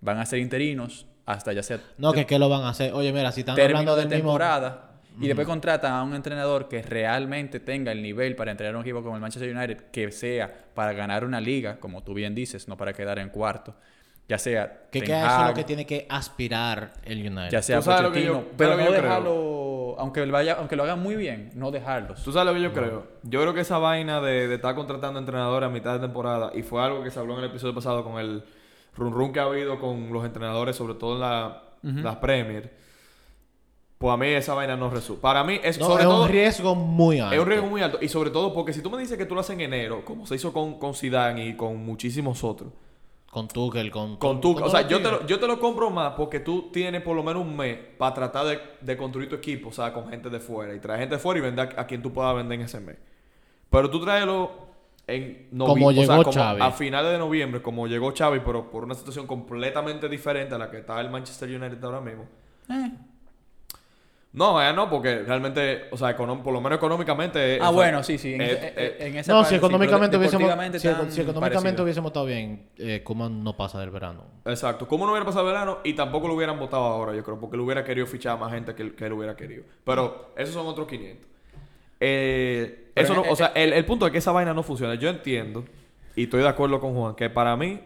[0.00, 2.92] van a ser interinos hasta ya sea No, que qué lo van a hacer.
[2.94, 4.16] Oye, mira, si están hablando de mismo...
[4.16, 4.82] temporada
[5.20, 9.02] y después contratan a un entrenador que realmente tenga el nivel para entrenar un equipo
[9.02, 12.76] como el Manchester United, que sea para ganar una liga, como tú bien dices, no
[12.76, 13.74] para quedar en cuarto,
[14.28, 17.50] ya sea Que, Ten que a eso es lo que tiene que aspirar el United.
[17.50, 19.02] ya sea Pochettino, yo- pero no yo creo.
[19.02, 22.22] dejarlo, aunque vaya, aunque lo hagan muy bien, no dejarlos.
[22.24, 23.06] ¿Tú sabes lo que yo creo?
[23.22, 26.62] Yo creo que esa vaina de, de estar contratando entrenadores a mitad de temporada, y
[26.62, 28.42] fue algo que se habló en el episodio pasado con el
[28.96, 32.72] run run que ha habido con los entrenadores, sobre todo en la, las Premier,
[33.98, 35.22] pues a mí esa vaina no resulta.
[35.22, 37.34] Para mí, es, No, sobre es todo, un riesgo muy alto.
[37.34, 37.98] es un riesgo muy alto.
[38.02, 40.26] Y sobre todo porque si tú me dices que tú lo haces en enero, como
[40.26, 42.72] se hizo con, con Zidane y con muchísimos otros,
[43.36, 44.16] Con Tuchel, con...
[44.16, 46.70] con tú, o todos sea, yo te, lo, yo te lo compro más porque tú
[46.72, 49.92] tienes por lo menos un mes para tratar de, de construir tu equipo, o sea,
[49.92, 50.74] con gente de fuera.
[50.74, 52.80] Y traer gente de fuera y vender a, a quien tú puedas vender en ese
[52.80, 52.96] mes.
[53.68, 54.52] Pero tú tráelo
[55.06, 56.32] en Como novi- o sea, llegó como.
[56.64, 60.70] A finales de noviembre, como llegó Xavi, pero por una situación completamente diferente a la
[60.70, 62.24] que está el Manchester United ahora mismo.
[62.70, 62.90] Eh.
[64.36, 67.56] No, ya no, porque realmente, o sea, econom- por lo menos económicamente...
[67.56, 68.34] Ah, sea, bueno, sí, sí.
[68.34, 70.42] En, eh, ese- eh, en esa No, parte si sí, económicamente hubiésemos...
[70.42, 70.88] deportivamente Si,
[71.22, 74.24] económicamente hubiésemos estado bien, eh, Koeman no pasa del verano.
[74.44, 74.86] Exacto.
[74.86, 75.78] ¿Cómo no hubiera pasado el verano?
[75.84, 78.52] Y tampoco lo hubieran votado ahora, yo creo, porque lo hubiera querido fichar a más
[78.52, 79.64] gente que, que él hubiera querido.
[79.84, 81.26] Pero esos son otros 500.
[82.00, 84.94] Eh, eso no, eh, o sea, el, el punto es que esa vaina no funciona.
[84.96, 85.64] Yo entiendo,
[86.14, 87.80] y estoy de acuerdo con Juan, que para mí,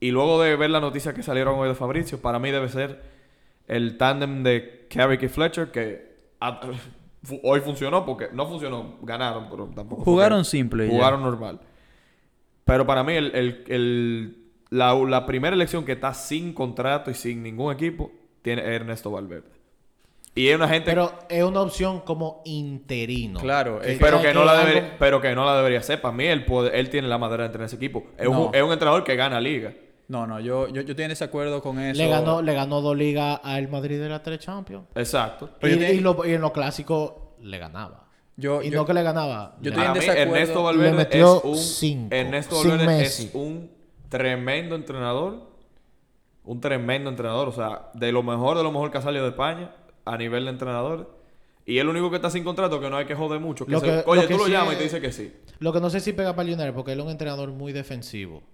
[0.00, 3.14] y luego de ver la noticia que salieron hoy de Fabricio, para mí debe ser
[3.68, 6.60] el tándem de Carrick y Fletcher, que a-
[7.22, 10.02] fu- hoy funcionó, porque no funcionó, ganaron, pero tampoco.
[10.04, 10.92] Jugaron simple ya.
[10.92, 11.60] Jugaron normal.
[12.64, 14.36] Pero para mí, el, el- el-
[14.70, 18.10] la, la primera elección que está sin contrato y sin ningún equipo
[18.42, 19.54] tiene es Ernesto Valverde.
[20.34, 20.90] Y es una gente.
[20.90, 23.40] Pero es una opción como interino.
[23.40, 26.00] Claro, es pero, que no la algo- debería, pero que no la debería hacer.
[26.00, 28.04] Para mí, él, puede- él tiene la madera de tener ese equipo.
[28.18, 28.48] Es, No.
[28.48, 29.72] un, es un entrenador que gana liga.
[30.08, 31.98] No, no, yo, yo, yo estoy en desacuerdo con eso.
[32.00, 34.84] Le ganó, le ganó dos ligas al Madrid de las tres Champions.
[34.94, 35.50] Exacto.
[35.60, 38.04] Pero y, yo te- y lo- y en los clásicos le ganaba.
[38.36, 39.56] Yo, y yo- no que le ganaba.
[39.60, 40.22] yo le- estoy en desacuerdo.
[40.34, 41.56] Ernesto Le Valverde metió es un.
[41.56, 43.24] cinco, Ernesto sin Valverde Messi.
[43.26, 43.70] es un
[44.08, 45.50] tremendo entrenador.
[46.44, 47.48] Un tremendo entrenador.
[47.48, 49.72] O sea, de lo mejor de lo mejor que ha salido de España
[50.04, 51.16] a nivel de entrenador.
[51.64, 53.66] Y el único que está sin contrato que no hay que joder mucho.
[53.66, 55.00] que Lo se- que- oye, lo que tú lo sí llamas y es- te dice
[55.00, 55.32] que sí.
[55.58, 57.72] Lo que no sé si pega para el United porque él es un entrenador muy
[57.72, 58.44] defensivo.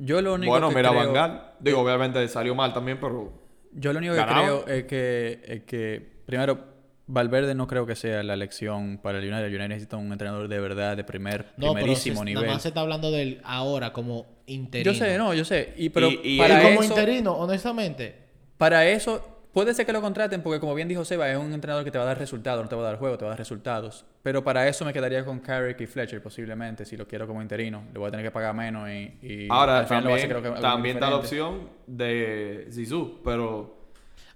[0.00, 1.42] Yo lo único Bueno, que mira, creo, Van Gaal.
[1.60, 3.32] Digo, obviamente salió mal también, pero.
[3.72, 6.58] Yo lo único que creo es que, es que, primero,
[7.06, 9.44] Valverde no creo que sea la elección para el United.
[9.46, 12.42] El United necesita un entrenador de verdad de primer, No, pero primerísimo se- nivel.
[12.44, 14.92] nada más se está hablando de él ahora como interino.
[14.92, 15.74] Yo sé, no, yo sé.
[15.76, 18.16] Y, pero Y- y para, Y como eso, interino, honestamente.
[18.58, 21.84] para eso, puede ser que lo contraten porque, como bien dijo Seba, es un entrenador
[21.84, 23.32] que te va a dar resultados, no te va a dar juego, te va a
[23.32, 24.04] dar resultados.
[24.22, 27.84] Pero para eso me quedaría con Carrick y Fletcher posiblemente, si lo quiero como interino.
[27.92, 29.18] Le voy a tener que pagar menos y...
[29.22, 31.68] y Ahora al final lo va a también, hacer, creo que también está la opción
[31.86, 33.76] de Zizou, pero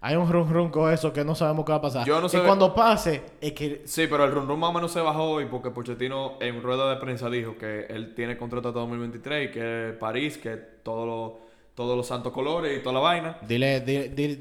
[0.00, 2.06] Hay un rum rum con eso que no sabemos qué va a pasar.
[2.06, 4.72] Yo no sé- Y cuando pase, es que Sí, pero el run run más o
[4.72, 8.68] menos se bajó hoy porque Pochettino en rueda de prensa dijo que él tiene contrato
[8.68, 13.00] hasta 2023 y que París, que todos los todos los santos colores y toda la
[13.00, 13.38] vaina.
[13.48, 14.38] Dile, dile, dile-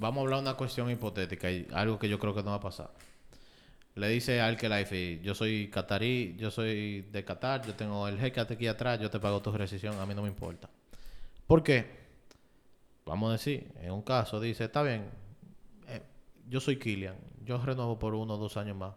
[0.00, 2.56] vamos a hablar de una cuestión hipotética y algo que yo creo que no va
[2.56, 2.90] a pasar.
[3.96, 8.40] Le dice al Life, yo soy catarí, yo soy de Qatar, yo tengo el jeque
[8.40, 10.70] aquí atrás, yo te pago tu rescisión, a mí no me importa.
[11.46, 12.00] ¿Por qué?
[13.04, 15.04] Vamos a decir, en un caso dice, está bien,
[15.88, 16.00] eh,
[16.48, 18.94] yo soy Kylian, yo renuevo por uno o dos años más.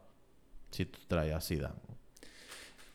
[0.72, 1.76] Si tú traes a Zidane.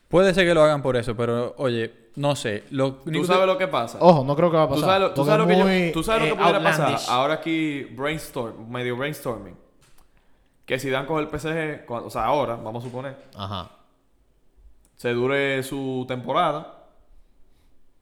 [0.07, 2.63] Puede ser que lo hagan por eso, pero oye, no sé.
[2.71, 3.97] Lo ¿Tú sabes lo que pasa?
[4.01, 4.87] Ojo, no creo que va a ¿Tú pasar.
[4.89, 6.97] sabes lo, tú sabes lo que, yo, tú sabes lo eh, que pudiera pasar?
[7.09, 9.55] Ahora aquí brainstorm, medio brainstorming.
[10.65, 13.71] Que si dan con el PSG, cuando- o sea, ahora, vamos a suponer, Ajá.
[14.95, 16.75] se dure su temporada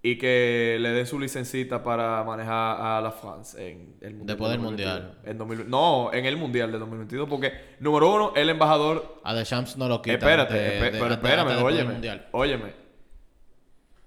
[0.02, 4.28] y que le den su licencita para manejar a la France en el Mundial.
[4.28, 5.02] Después del 2022.
[5.02, 5.20] Mundial.
[5.26, 9.78] En 2000 no, en el Mundial de 2022, porque, número uno, el embajador A Deschamps
[9.78, 10.16] no lo quitan.
[10.20, 12.22] Espérate, de- de- pero espérame, óyeme.
[12.32, 12.87] Óyeme.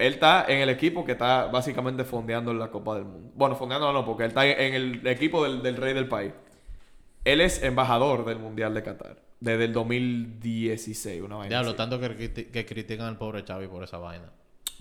[0.01, 3.31] Él está en el equipo que está básicamente fondeando en la Copa del Mundo.
[3.35, 6.31] Bueno, fondeando no, porque él está en el equipo del, del rey del país.
[7.23, 9.17] Él es embajador del Mundial de Qatar.
[9.39, 11.49] Desde el 2016, una vaina.
[11.49, 11.77] Diablo, así.
[11.77, 14.25] tanto que, que critican al pobre Xavi por esa vaina.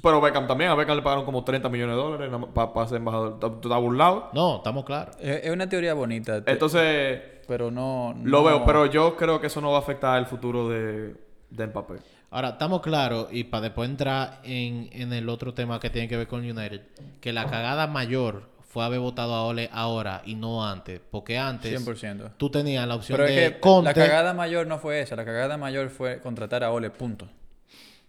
[0.02, 0.70] Pero Beckham también.
[0.70, 3.38] A Beckham le pagaron como 30 millones de dólares para ser embajador.
[3.38, 4.30] ¿Tú tú estás burlado?
[4.32, 5.16] No, estamos claros.
[5.20, 8.14] Es es una teoría bonita, te- Entonces, pero no...
[8.22, 8.64] lo no- veo.
[8.64, 11.14] Pero yo creo que eso no va a afectar el futuro de,
[11.50, 11.94] de Mbappé.
[12.30, 16.16] Ahora, estamos claros, y para después entrar en, en el otro tema que tiene que
[16.16, 16.80] ver con United,
[17.20, 21.00] que la cagada mayor fue haber votado a Ole ahora y no antes.
[21.10, 22.34] Porque antes 100%.
[22.36, 23.88] tú tenías la opción Pero es de que Conte.
[23.88, 25.16] la cagada mayor no fue esa.
[25.16, 27.28] La cagada mayor fue contratar a Ole, punto.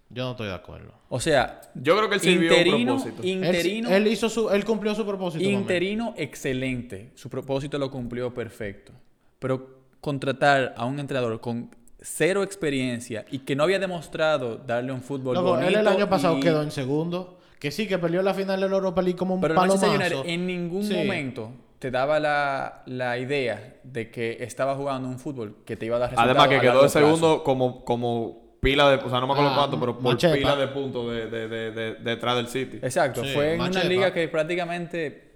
[0.10, 0.94] Yo no estoy de acuerdo.
[1.10, 3.24] O sea, Yo creo que él sirvió un interino, propósito.
[3.24, 5.44] Él, interino, él hizo su, él cumplió su propósito.
[5.44, 5.56] mami.
[5.56, 7.12] interino excelente.
[7.16, 8.92] Su propósito lo cumplió perfecto.
[9.40, 11.72] Pero contratar a un entrenador con
[12.02, 16.10] cero experiencia y que no había demostrado darle un fútbol Loco, él bonito el año
[16.10, 17.38] pasado y- quedó en segundo.
[17.60, 19.92] Que sí, que perdió la final de la Europa League como un Pero el palomazo.
[19.92, 20.96] United en ningún Sí.
[20.96, 25.98] momento te daba la, la idea de que estaba jugando un fútbol que te iba
[25.98, 28.96] a dar resultados Además que quedó de segundo como, como pila de...
[28.98, 30.34] O sea, no me acuerdo Ah, cuánto, pero por Machepa.
[30.36, 32.78] pila de puntos de, de, de, de- detrás del City.
[32.82, 35.34] Exacto, Sí, fue en una liga que prácticamente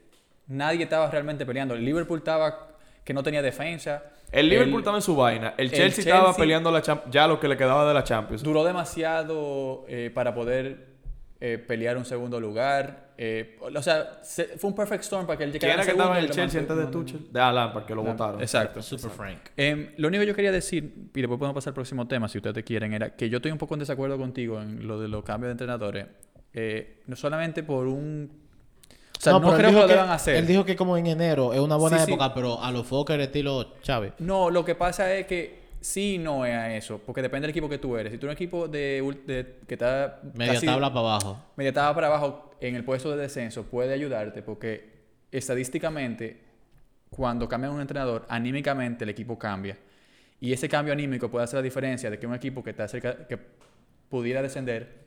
[0.47, 1.73] nadie estaba realmente peleando.
[1.75, 2.69] El Liverpool estaba
[3.03, 4.03] que no tenía defensa.
[4.35, 5.53] El Liverpool El- estaba en su vaina.
[5.57, 8.43] El el Chelsea, estaba Chelsea- peleando la ya lo que le quedaba de la Champions.
[8.43, 10.93] Duró demasiado eh, para poder
[11.39, 13.03] eh, pelear un segundo lugar.
[13.17, 15.91] eh, o sea, se- fue un perfect storm para que él ¿Quién llegara era que
[15.97, 16.85] estaba en el Chelsea antes de.
[16.87, 17.31] Tuchel?
[17.31, 18.41] De Alan, porque lo votaron.
[18.41, 18.81] Exacto.
[18.81, 19.39] Super Frank.
[19.55, 22.37] Em, lo único que yo quería decir, y después podemos pasar al próximo tema, si
[22.39, 25.23] ustedes quieren, era que yo estoy un poco en desacuerdo contigo en lo de los
[25.23, 26.07] cambios de entrenadores.
[26.53, 28.44] Eh, no solamente por un...
[29.25, 30.35] Sea, no, creo que lo deban hacer.
[30.37, 32.11] Él dijo que como en enero es una buena Sí, sí.
[32.13, 34.13] época, pero a los Fokker estilo Chávez.
[34.19, 37.69] No, lo que pasa es que sí no es a eso, porque depende del equipo
[37.69, 38.11] que tú eres.
[38.11, 41.39] Si tú eres un equipo de, de- que está Media casi- tabla para abajo.
[41.57, 44.95] media tabla para abajo en el puesto de descenso, puede ayudarte porque
[45.31, 46.41] estadísticamente,
[47.09, 49.77] cuando cambia un entrenador, anímicamente el equipo cambia.
[50.41, 53.27] Y ese cambio anímico puede hacer la diferencia de que un equipo que está cerca,
[53.27, 53.37] que
[54.09, 55.05] pudiera descender,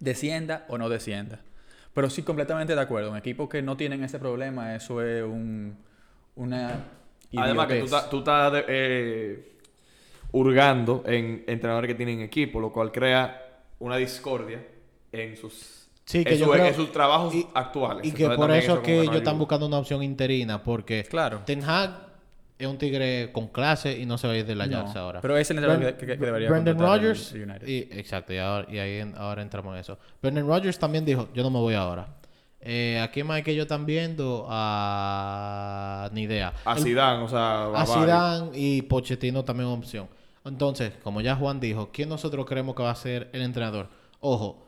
[0.00, 1.40] descienda o no descienda.
[1.96, 3.10] Pero sí, completamente de acuerdo.
[3.10, 5.78] Un equipo que no tienen ese problema, eso es un,
[6.34, 6.84] una.
[7.34, 7.94] Además que tú idiotez.
[7.94, 9.52] estás, tú estás de- eh,
[10.32, 14.62] hurgando en entrenadores que tienen equipo, lo cual crea una discordia
[15.10, 18.04] en sus, Sí, que en, yo su- creo- en sus trabajos y- actuales.
[18.06, 21.02] Y que Entonces, por eso es que no ellos están buscando una opción interina, porque
[21.04, 21.40] Claro.
[21.46, 22.05] Ten Hag
[22.58, 24.96] es un tigre con clase y no se va a ir de la No, Ajax
[24.96, 25.20] ahora.
[25.20, 27.66] Pero es el entrenador Bren- que, que- que debería Brendan el- Rodgers, el United.
[27.68, 29.98] y, exacto, y, ahora, y ahí en- ahora entramos en eso.
[30.22, 32.08] Brendan Rodgers también dijo, yo no me voy ahora.
[32.60, 34.46] Eh, ¿A quién más es que ellos están viendo?
[34.48, 36.08] A...
[36.12, 36.52] Ni idea.
[36.64, 37.86] A Zidane, o sea, a.
[37.86, 40.08] Zidane y Pochettino también es opción.
[40.44, 43.88] Entonces, como ya Juan dijo, ¿quién nosotros creemos que va a ser el entrenador?
[44.20, 44.64] Ojo,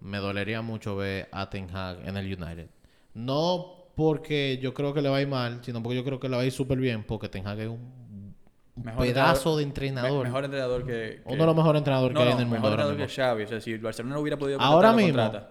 [0.00, 2.68] me dolería mucho ver a Ten Hag en el United.
[3.14, 6.28] No porque yo creo que le va a ir mal, sino porque yo creo que
[6.28, 8.32] le va a ir súper bien, porque Ten Hag es un
[8.76, 10.18] Mejor pedazo de entrenador.
[10.18, 12.46] Me- mejor entrenador que, que- Uno de los mejores entrenadores No, que hay en el
[12.46, 13.42] mundo mejor entrenador que Xavi.
[13.42, 15.20] O sea, si el Barcelona no hubiera podido Ahora mismo.
[15.20, 15.50] contrata.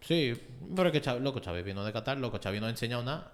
[0.00, 0.32] Sí,
[0.74, 3.30] pero es que Xavi, loco, Xavi vino de Qatar, loco, Xavi no ha enseñado nada.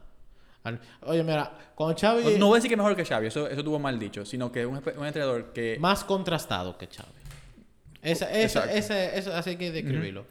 [1.06, 2.22] Oye, mira, cuando Xavi...
[2.24, 4.52] No, no voy a decir que mejor que Xavi, eso, eso tuvo mal dicho, sino
[4.52, 5.78] que un, un entrenador que...
[5.80, 7.08] más contrastado que Xavi.
[8.02, 10.26] Esa, esa, ese, eso así hay que describirlo.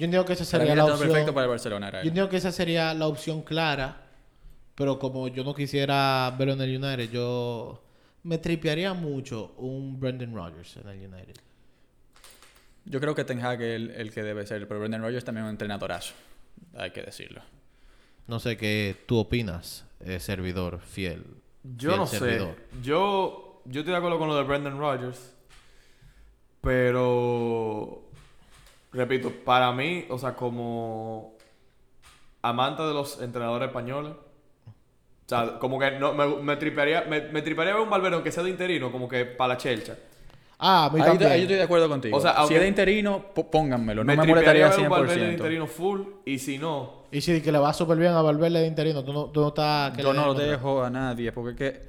[0.00, 1.08] Yo entiendo que esa sería la opción.
[1.08, 4.00] perfecto para el Barcelona era Yo entiendo que esa sería la opción clara,
[4.74, 7.82] pero como yo no quisiera verlo en el United, yo
[8.22, 11.34] me tripearía mucho un Brendan Rodgers en el United.
[12.86, 15.44] Yo creo que Ten Hag es el, el que debe ser, pero Brendan Rodgers también
[15.44, 16.14] es un entrenadorazo,
[16.74, 17.42] hay que decirlo.
[18.26, 21.26] No sé qué tú opinas, eh, servidor fiel.
[21.62, 22.54] Yo fiel no servidor.
[22.56, 22.82] sé.
[22.82, 25.34] Yo, yo estoy de acuerdo con lo de Brendan Rodgers.
[26.62, 28.09] Pero.
[28.92, 31.34] Repito, para mí, o sea, como
[32.42, 34.12] amante de los entrenadores españoles.
[34.12, 38.32] O sea, como que no, me, me tripearía, me, me tripearía ver un Valverde aunque
[38.32, 39.96] sea de interino, como que para la chelcha.
[40.58, 41.30] Ah, a mí Ahí, también.
[41.30, 42.16] ahí yo estoy de acuerdo contigo.
[42.16, 44.02] O sea, si aunque- es de interino, po- pónganmelo.
[44.02, 45.32] No me, tripearía molestaría ver un Valverde de 100%.
[45.32, 46.00] interino full.
[46.26, 49.12] Y si no, Y si que le va súper bien a Valverde de interino, tú
[49.12, 49.96] no, tú no estás...
[49.96, 51.88] que Yo le no lo dejo a nadie porque es que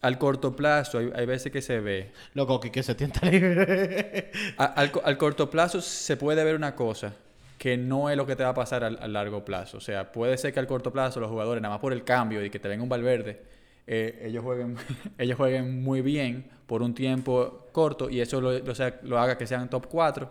[0.00, 2.10] al corto plazo hay, hay veces que se ve.
[2.34, 4.30] Loco, que, que se tienta libre.
[4.56, 7.14] A- al, al corto plazo se puede ver una cosa
[7.58, 9.78] que no es lo que te va a pasar al, al largo plazo.
[9.78, 12.44] O sea, puede ser que al corto plazo los jugadores, nada más por el cambio
[12.44, 13.42] y que te venga un Valverde,
[13.86, 14.76] eh, ellos, jueguen,
[15.18, 19.36] ellos jueguen muy bien por un tiempo corto y eso lo, lo sea- lo haga
[19.38, 20.30] que sean top 4.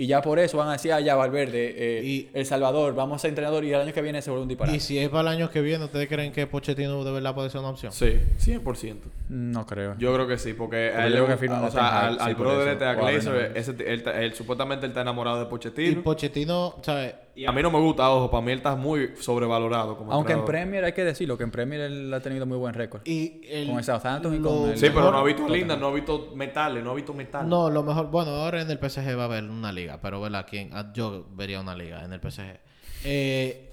[0.00, 3.16] Y ya por eso van a decir, ah, ya Valverde, eh, Y- El Salvador, vamos
[3.16, 4.76] a ser entrenador y el año que viene se vuelve un disparate.
[4.76, 7.50] y si es para el año que viene, ¿ustedes creen que Pochettino de verdad puede
[7.50, 7.90] ser una opción?
[7.90, 9.08] sí, 100%.
[9.28, 9.96] No creo.
[9.98, 12.20] Yo creo que sí, porque, él yo le- creo que firman o sea, al, sí,
[12.26, 12.84] al brother eso.
[12.84, 16.02] este, Glazer, ese- él, él supuestamente él está enamorado de Y Pochettino.
[16.04, 17.14] Pochettino, ¿sabes?
[17.38, 20.32] Y a mí no me gusta, ojo, para mí él está muy sobrevalorado como Aunque
[20.32, 20.44] en.
[20.44, 23.02] Premier hay que decirlo, que en Premier él ha tenido muy buen récord.
[23.04, 25.86] Y el, Con el Southampton y con el- Sí, pero no ha visto linda, no
[25.86, 27.48] ha visto metales, no ha visto metal.
[27.48, 30.46] No, lo mejor, bueno, ahora en el PSG va a haber una liga, pero ¿verdad?
[30.50, 30.70] ¿Quién?
[30.72, 32.58] Ah, Yo vería una liga en el PSG.
[33.04, 33.72] Eh,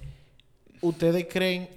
[0.80, 1.68] ¿Ustedes creen,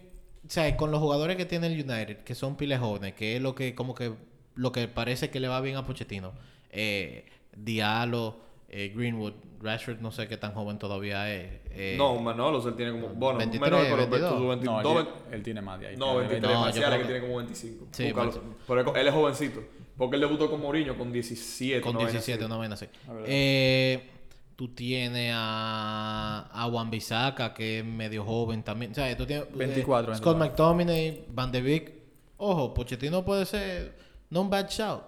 [0.46, 3.42] o sea, con los jugadores que tiene el United, que son piles jóvenes, que es
[3.42, 4.14] lo que, como que,
[4.54, 6.34] lo que parece que le va bien a Pochettino,
[6.70, 7.26] eh,
[7.56, 8.36] Diallo,
[8.70, 11.62] eh, Greenwood, Rashford, no sé qué tan joven todavía es.
[11.72, 14.38] eh, No, Manolos, él tiene como, bueno, 23, menor, pero 22.
[14.38, 15.98] tú 20 No, no, él, él tiene más de ahí.
[15.98, 17.88] no, 23, No, Marcial, que que- tiene como 25.
[17.92, 18.26] Sí, Búscalo.
[18.26, 18.44] Marcial.
[18.68, 19.64] Pero él- es jovencito,
[19.98, 21.82] porque él debutó con Mourinho con 17.
[21.82, 22.46] con una vaina 17, así.
[22.46, 22.86] una vaina así.
[23.26, 24.10] Eh,
[24.56, 28.92] tú tienes a, a Wan Bissaka, que es medio joven también.
[28.92, 30.46] O sea, tú tienes, eh, 24, Scott 24.
[30.76, 31.94] McTominay, Van de Beek.
[32.38, 33.96] Ojo, Pochettino puede ser
[34.30, 35.02] no un bad shout.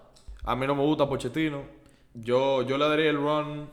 [0.44, 1.80] A mí no me gusta Pochettino.
[2.14, 3.68] Yo, yo le daría el run.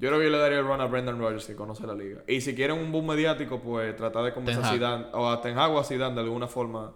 [0.00, 2.22] Yo creo que yo le daría el run a Brendan Rodgers que conoce la liga.
[2.28, 4.70] Y si quieren un boom mediático, pues tratar de convencer a.
[4.72, 6.92] Zidane, o a Ten Hag o a Zidane de alguna forma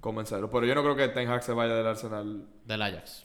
[0.00, 0.50] convencerlo.
[0.50, 3.24] Pero yo no creo que Ten Hag se vaya del Arsenal, Del Ajax.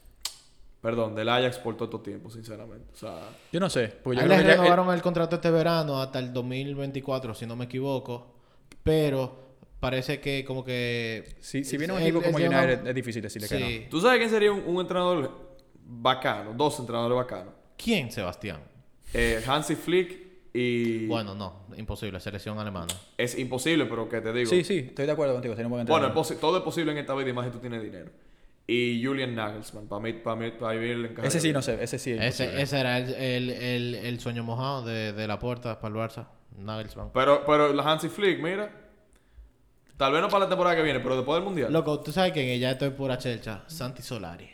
[0.81, 2.85] perdón, del Ajax por todo este tiempo, sinceramente.
[2.93, 3.19] O sea,
[3.51, 3.87] Yo no sé.
[4.03, 7.47] Porque yo creo le que ya- renovaron el contrato este verano hasta el 2024, si
[7.47, 8.35] no me equivoco.
[8.83, 9.43] Pero
[9.79, 11.35] parece que como que...
[11.39, 13.87] si, si viene un equipo como una- United, es difícil decirle que Sí.
[13.89, 15.54] ¿tú sabes quién sería un, un entrenador
[15.85, 16.53] bacano?
[16.53, 17.53] Dos entrenadores bacanos.
[17.77, 18.61] ¿Quién, Sebastián?
[19.13, 21.07] Eh, Hansi Flick y...
[21.07, 22.93] Bueno, no, imposible, selección alemana.
[23.17, 24.49] Es imposible, pero que te digo.
[24.49, 25.53] Sí, sí, estoy de acuerdo contigo.
[25.53, 27.59] Sería un buen Bueno, es todo es posible en esta vida y más si tú
[27.59, 28.09] tienes dinero.
[28.67, 31.83] Y Julian Nagelsmann, para mí, para mí, para mí encaja ese sí, no sé.
[31.83, 32.11] Ese sí.
[32.13, 35.93] es Ese, ese era el, el, el, el sueño mojado de, de la puerta para
[35.93, 36.27] el Barça.
[36.57, 37.11] Nagelsmann.
[37.13, 38.71] Pero, pero la Hansi Flick, mira.
[39.97, 41.71] Tal vez no para la temporada que viene, pero después del mundial.
[41.71, 43.63] Loco, tú sabes que ella esto es pura chelcha.
[43.67, 44.49] Santi Solari.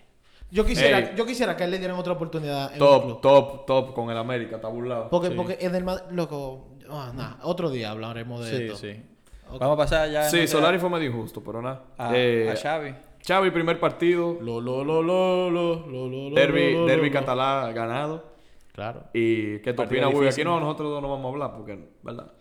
[0.52, 1.14] Yo quisiera, Ey.
[1.16, 3.22] yo quisiera que a él le dieran otra oportunidad en un top, club.
[3.22, 5.10] top, top con el América, está burlado.
[5.10, 5.34] Porque, Sí.
[5.36, 8.76] porque en el Mad- loco, ah, nah, otro día hablaremos de Sí, esto.
[8.78, 9.02] sí.
[9.50, 9.60] Ok.
[9.60, 10.24] Vamos a pasar ya.
[10.30, 11.84] Sí, Solari fue medio injusto, pero nada.
[11.98, 12.94] A, Eh, a Xavi.
[13.26, 14.38] Xavi, primer partido.
[14.42, 17.14] Lo, lo, lo, lo, lo, lo, lo, Derby, lo, lo, derby lo.
[17.14, 18.32] catalán ganado.
[18.74, 19.04] Claro.
[19.14, 20.42] Y que Partido opina Uy, difícil.
[20.42, 22.32] Aquí no, nosotros dos no vamos a hablar porque, ¿verdad?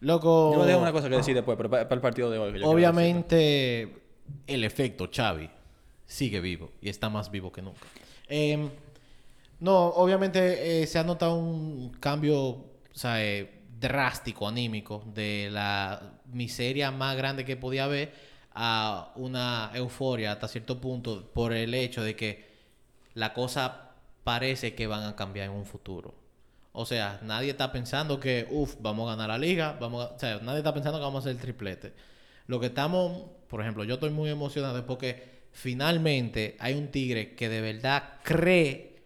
[0.00, 0.52] Loco.
[0.54, 2.60] Yo me dejo una cosa que decir después, pero para, el partido de hoy.
[2.64, 3.92] Obviamente,
[4.46, 5.50] el efecto Xavi
[6.06, 7.86] sigue vivo y está más vivo que nunca.
[8.28, 8.70] Em,
[9.60, 12.64] no, obviamente eh, se ha notado un cambio o
[13.04, 18.12] eh, drástico, anímico, de la miseria más grande que podía haber
[18.54, 22.44] a una euforia hasta cierto punto por el hecho de que
[23.14, 23.90] la cosa
[24.22, 26.14] parece que van a cambiar en un futuro.
[26.72, 30.58] O sea, nadie está pensando que, uff, vamos a ganar la liga, vamos a- nadie
[30.58, 31.92] está pensando que vamos a hacer el triplete.
[32.46, 37.48] Lo que estamos, por ejemplo, yo estoy muy emocionado porque finalmente hay un tigre que
[37.48, 39.02] de verdad cree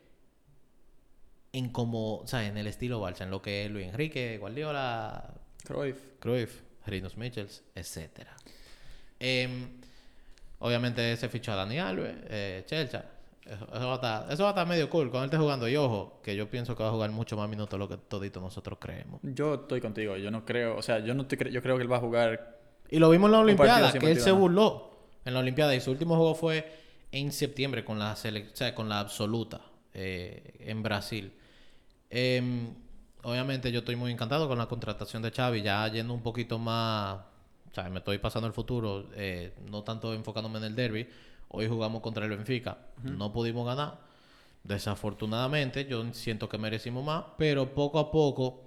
[1.52, 5.34] en como, o sea, en el estilo Barça, en lo que es Luis Enrique, Guardiola.
[5.64, 5.96] Cruyff.
[6.18, 8.34] Cruyff, Rinos Michels, etcétera.
[9.20, 9.68] Em,
[10.58, 13.04] obviamente se fichó a Dani Alves, eh, Chelcha.
[13.44, 15.68] Eso, eso va a estar, eso va a estar medio cool cuando él esté jugando.
[15.68, 17.96] Y ojo, que yo pienso que va a jugar mucho más minutos de lo que
[17.96, 19.20] todito nosotros creemos.
[19.22, 20.16] Yo estoy contigo.
[20.18, 20.76] Yo no creo.
[20.76, 22.58] O sea, yo no estoy cre- yo creo que él va a jugar.
[22.90, 24.97] Y lo vimos en la Olimpiada, que él se burló
[25.28, 25.74] en la Olimpiada.
[25.74, 26.72] Y su último juego fue
[27.12, 29.60] en septiembre con la, o sea, con la absoluta
[29.94, 31.32] eh, en Brasil.
[32.10, 32.74] Em,
[33.22, 37.18] obviamente yo estoy muy encantado con la contratación de Xavi, ya yendo un poquito más,
[37.70, 41.08] o sea, me estoy pasando el futuro, eh, no tanto enfocándome en el derby.
[41.50, 44.00] Hoy jugamos contra el Benfica, no pudimos ganar.
[44.64, 48.64] Desafortunadamente, yo siento que merecimos más, pero poco a poco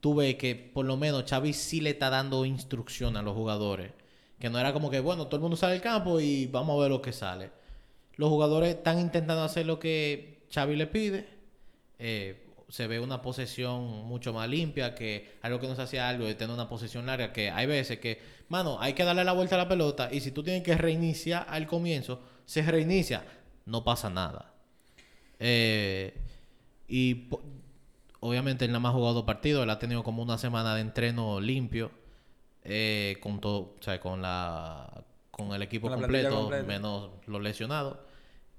[0.00, 3.92] tú ves que por lo menos Xavi sí le está dando instrucción a los jugadores.
[4.38, 6.82] Que no era como que, bueno, todo el mundo sale al campo y vamos a
[6.82, 7.50] ver lo que sale.
[8.16, 11.28] Los jugadores están intentando hacer lo que Xavi le pide.
[11.98, 16.26] Eh, se ve una posesión mucho más limpia que algo que no se hacía algo
[16.26, 19.54] de tener una posesión larga que hay veces que mano hay que darle la vuelta
[19.54, 23.24] a la pelota y si tú tienes que reiniciar al comienzo se reinicia
[23.66, 24.50] no pasa nada
[25.38, 26.14] Eh,
[26.88, 27.28] y
[28.20, 30.80] obviamente él nada más ha jugado dos partidos él ha tenido como una semana de
[30.80, 31.90] entreno limpio
[32.64, 37.98] eh, con todo o sea con la con el equipo Con completo menos los lesionados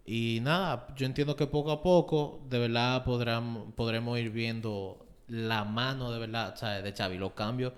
[0.05, 5.63] y nada, yo entiendo que poco a poco, de verdad, podrán, podremos ir viendo la
[5.65, 6.83] mano de verdad, ¿sabes?
[6.83, 7.73] De Xavi, los cambios.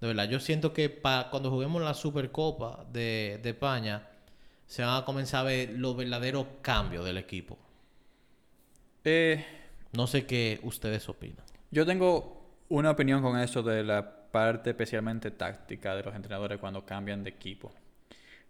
[0.00, 4.08] De verdad, yo siento que pa- cuando juguemos la Supercopa de, de España,
[4.66, 7.58] se van a comenzar a ver los verdaderos cambios del equipo.
[9.04, 9.44] Eh,
[9.92, 11.46] No sé qué ustedes opinan.
[11.70, 16.84] yo tengo una opinión con eso de la parte especialmente táctica de los entrenadores cuando
[16.84, 17.72] cambian de equipo.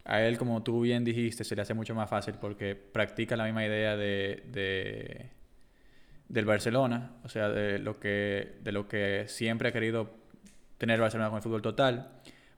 [0.04, 3.44] A él, como tú bien dijiste, se le hace mucho más fácil porque practica la
[3.44, 5.30] misma idea de, de-
[6.28, 10.10] del Barcelona, o sea, de lo que de lo que siempre ha querido
[10.78, 12.08] tener Barcelona con el fútbol total,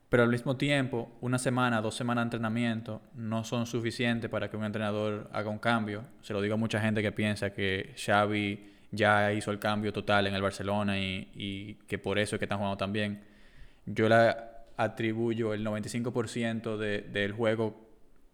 [0.09, 4.57] pero al mismo tiempo, una semana, dos semanas de entrenamiento no son suficientes para que
[4.57, 6.03] un entrenador haga un cambio.
[6.21, 10.27] Se lo digo a mucha gente que piensa que Xavi ya hizo el cambio total
[10.27, 13.21] en el Barcelona y, que por eso es que están jugando tan bien.
[13.85, 14.33] Yo le
[14.77, 17.75] atribuyo el 95% de- del juego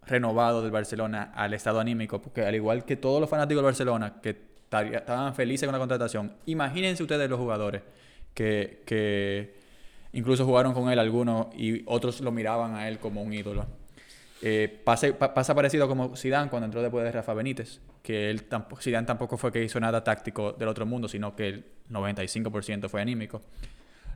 [0.05, 4.15] renovado del Barcelona al estado anímico, porque al igual que todos los fanáticos del Barcelona
[4.21, 4.29] que
[4.93, 7.81] estaban felices con la contratación, imagínense ustedes los jugadores
[8.33, 9.53] que
[10.13, 13.65] incluso jugaron con él algunos y otros lo miraban a él como un ídolo.
[14.43, 19.05] Eh, pasa parecido como Zidane cuando entró después de Rafa Benítez, que él tampoco, Zidane
[19.05, 23.41] tampoco fue que hizo nada táctico del otro mundo, sino que el 95% fue anímico.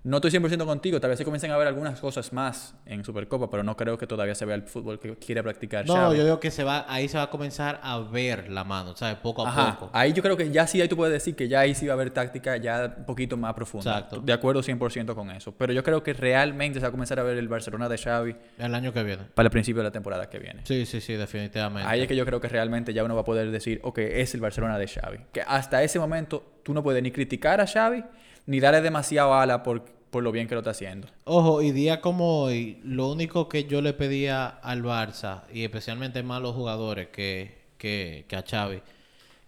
[0.06, 3.50] No estoy 100% contigo, tal vez se comiencen a ver algunas cosas más en Supercopa,
[3.50, 6.18] pero no creo que todavía se vea el fútbol que quiere practicar No, Xavi.
[6.18, 9.16] yo digo que se va, ahí se va a comenzar a ver la mano, ¿sabes?
[9.18, 9.90] Poco a Ajá, poco.
[9.98, 11.94] ahí yo creo que ya sí, ahí tú puedes decir que ya ahí sí va
[11.94, 13.96] a haber táctica ya un poquito más profunda.
[13.98, 14.20] Exacto.
[14.20, 15.54] De acuerdo 100% con eso.
[15.58, 18.36] Pero yo creo que realmente se va a comenzar a ver el Barcelona de Xavi
[18.60, 19.24] El año que viene.
[19.34, 20.62] para el principio de la temporada que viene.
[20.66, 21.90] Sí, sí, sí, definitivamente.
[21.90, 24.36] Ahí es que yo creo que realmente ya uno va a poder decir, ok, es
[24.36, 25.18] el Barcelona de Xavi.
[25.34, 28.04] Que hasta ese momento tú no puedes ni criticar a Xavi,
[28.46, 31.10] ni darle demasiado ala por, por lo bien que lo está haciendo.
[31.26, 36.24] Ojo, y día como hoy, lo único que yo le pedía al Barça, y especialmente
[36.24, 38.82] más a los jugadores que, que, que a Xavi,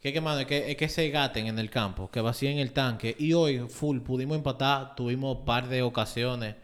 [0.01, 3.15] que, que, mano, es que, que se gaten en el campo, que vacíen el tanque.
[3.17, 6.55] Y hoy, full, pudimos empatar, tuvimos un par de ocasiones.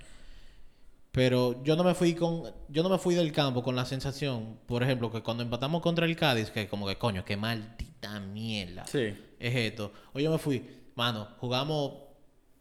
[1.14, 4.58] Pero yo no me fui con, yo no me fui del campo con la sensación,
[4.66, 8.86] por ejemplo, que cuando empatamos contra el Cádiz, que como que coño, qué maldita mierda
[8.86, 9.16] Sí.
[9.40, 9.94] es esto.
[10.12, 10.62] Hoy yo me fui,
[10.96, 12.03] mano, jugamos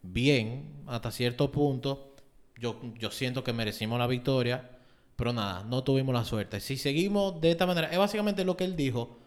[0.03, 2.15] bien hasta cierto punto.
[2.59, 4.69] Yo, yo siento que merecimos la victoria,
[5.15, 6.59] pero nada, no tuvimos la suerte.
[6.59, 9.19] Si seguimos de esta manera, es básicamente lo que él dijo,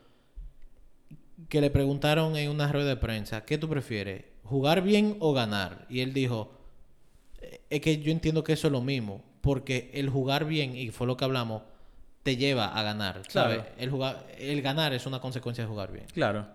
[1.48, 4.24] que le preguntaron en una rueda de prensa, ¿qué tú prefieres?
[4.44, 5.86] ¿Jugar bien o ganar?
[5.90, 6.52] Y él dijo,
[7.40, 10.90] "Eh, es que yo entiendo que eso es lo mismo, porque el jugar bien, y
[10.90, 11.62] fue lo que hablamos,
[12.22, 13.58] te lleva a ganar, ¿sabes?
[13.58, 13.70] Claro.
[13.78, 16.06] El, jugar, el ganar es una consecuencia de jugar bien.
[16.12, 16.48] Claro.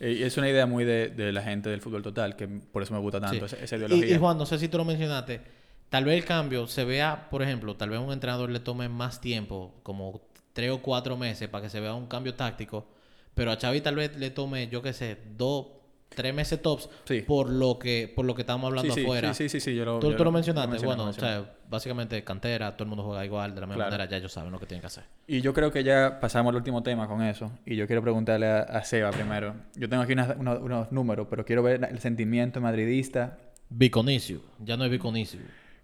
[0.00, 2.92] Eh, es una idea muy de, de la gente del fútbol total, que por eso
[2.94, 3.54] me gusta tanto Sí.
[3.56, 4.16] esa, esa Y, ideología.
[4.16, 5.40] y Juan, no sé si tú lo mencionaste.
[5.88, 9.20] Tal vez el cambio se vea, por ejemplo, tal vez un entrenador le tome más
[9.20, 10.20] tiempo, como
[10.52, 12.88] tres o cuatro meses, para que se vea un cambio táctico.
[13.34, 15.66] Pero a Xavi tal vez le tome, yo qué sé, dos,
[16.08, 17.22] tres meses tops, Sí.
[17.22, 19.34] por lo que por lo que estamos hablando sí, sí, afuera.
[19.34, 20.68] sí, sí, sí, yo lo, Tú, yo tú lo lo mencionaste.
[20.70, 23.76] mencioné, bueno, lo o sea, básicamente cantera, todo el mundo juega igual, de la misma
[23.84, 23.90] Claro.
[23.92, 25.04] manera, ya ellos saben lo que tienen que hacer.
[25.26, 27.50] Y yo creo que ya pasamos al último tema con eso.
[27.66, 29.54] Y yo quiero preguntarle a, a Seba primero.
[29.74, 33.38] Yo tengo aquí unas- unos, unos números, pero quiero ver el sentimiento madridista
[33.68, 35.40] Viconicio, ya no es Viconicio.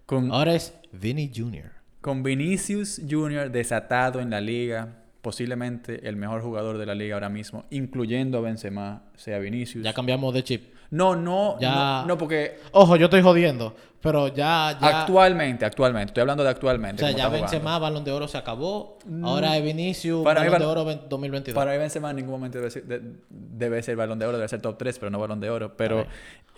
[0.06, 1.72] con, Ahora es Vinny Jr.
[2.00, 3.50] con Vinicius Jr.
[3.50, 5.01] desatado en la liga.
[5.22, 9.84] Posiblemente el mejor jugador de la liga ahora mismo, incluyendo a Benzema, sea Vinicius.
[9.84, 10.74] Ya cambiamos de chip.
[10.90, 14.76] no, no, Ya- no, no, porque Ojo, yo estoy jodiendo, pero ya...
[14.80, 15.02] ya...
[15.02, 16.98] actualmente, actualmente, estoy hablando de O actualmente.
[17.02, 17.28] sea, como ya.
[17.28, 18.98] Benzema, Balón de Oro se acabó.
[19.22, 21.54] Ahora es Vinicius, Para mí Balón de Oro ven- 2022.
[21.54, 23.00] Para mí Benzema en ningún momento debe ser, de-
[23.30, 25.76] debe ser balón de oro, debe ser top 3, pero no balón de oro.
[25.76, 26.04] Pero,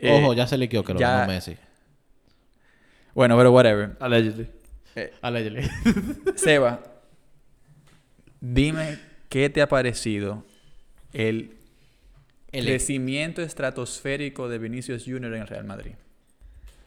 [0.01, 1.55] eh, Ojo, ya se liqueó que lo ya- ganó Messi.
[3.15, 3.97] Bueno, pero whatever.
[4.01, 4.49] Allegedly.
[4.97, 5.69] Eh, Allegedly.
[6.35, 6.81] Seba,
[8.53, 10.45] dime qué te ha parecido
[11.13, 11.57] el,
[12.53, 15.35] El- crecimiento estratosférico de Vinicius Jr.
[15.35, 15.93] en el Real Madrid.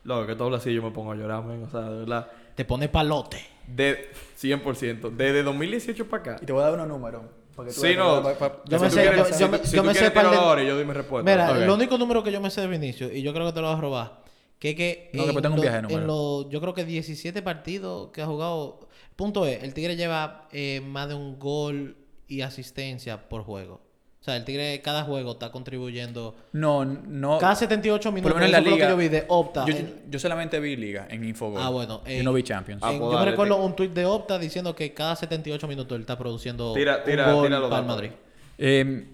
[0.04, 1.64] Loco, que tú hablas así yo me pongo a llorar, men.
[1.64, 2.28] O sea, de verdad.
[2.56, 3.38] Te pone palote.
[3.68, 5.12] De 100%.
[5.12, 6.36] Desde 2018 para acá.
[6.42, 7.24] Y te voy a dar unos números.
[7.58, 8.22] que Sí, no.
[8.24, 8.38] que-
[8.70, 10.64] Yo si me tú sé- quieres- yo- si yo tú- me- yo me sé ahora
[10.64, 11.30] y yo doy mi respuesta.
[11.30, 11.58] Mira, Ok.
[11.58, 13.68] el único número que yo me sé de Vinicius, y yo creo que te lo
[13.68, 14.28] vas a robar,
[14.60, 16.02] Que que No, después tengo un lo- viaje de número.
[16.02, 18.88] en los, yo creo que 17 partidos que ha jugado.
[19.18, 21.98] Punto es, el Tigre lleva eh, más de un gol
[22.30, 23.82] y asistencia por juego.
[24.22, 26.36] O sea, el Tigre cada juego está contribuyendo.
[26.54, 27.38] No, no.
[27.40, 28.30] Cada 78 por minutos.
[28.34, 28.86] lo menos en la lo liga.
[28.88, 29.66] que yo vi de Opta.
[29.66, 31.62] Yo, en- yo solamente vi liga en Infogol.
[31.64, 32.84] Ah, bueno, Yo en- no vi Champions.
[32.84, 36.18] En- yo me recuerdo un tuit de Opta diciendo que cada 78 minutos él está
[36.18, 37.86] produciendo Tira- tira- un gol tira para el.
[37.88, 38.12] Madrid.
[38.60, 39.08] Eh,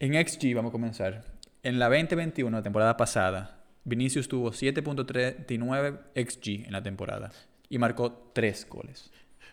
[0.00, 1.24] en XG, vamos a comenzar.
[1.62, 7.30] En la 2021, la temporada pasada, Vinicius tuvo 7.39 XG en la temporada
[7.68, 9.10] y marcó 3 goles.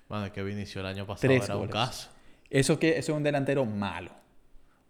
[0.07, 1.73] Madre, que Vinicio el año pasado Tres era un goles.
[1.73, 2.09] caso.
[2.49, 4.11] Eso, que, eso es un delantero malo.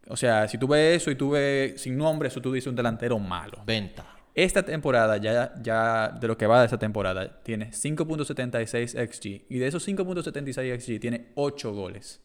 [0.07, 2.75] O sea, si tú ves eso y tú ves sin nombre, eso tú dices un
[2.75, 3.63] delantero malo.
[3.65, 4.05] Venta.
[4.35, 9.45] Esta temporada, ya, ya de lo que va de esta temporada, tiene 5.76 XG.
[9.49, 12.21] Y de esos 5.76 XG tiene 8 goles.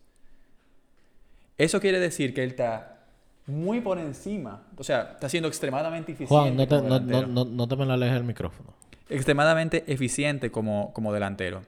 [1.57, 3.07] Eso quiere decir que él está
[3.47, 4.65] muy por encima.
[4.77, 6.35] O sea, está siendo extremadamente eficiente.
[6.35, 8.75] Juan, no te, no, no, no te me la alejes el micrófono.
[9.11, 11.63] Extremadamente eficiente como, como delantero.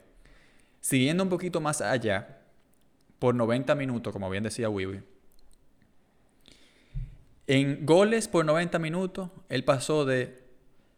[0.81, 2.39] Siguiendo un poquito más allá,
[3.19, 5.01] por 90 minutos, como bien decía Wiwi.
[7.47, 10.43] En goles por 90 minutos, él pasó de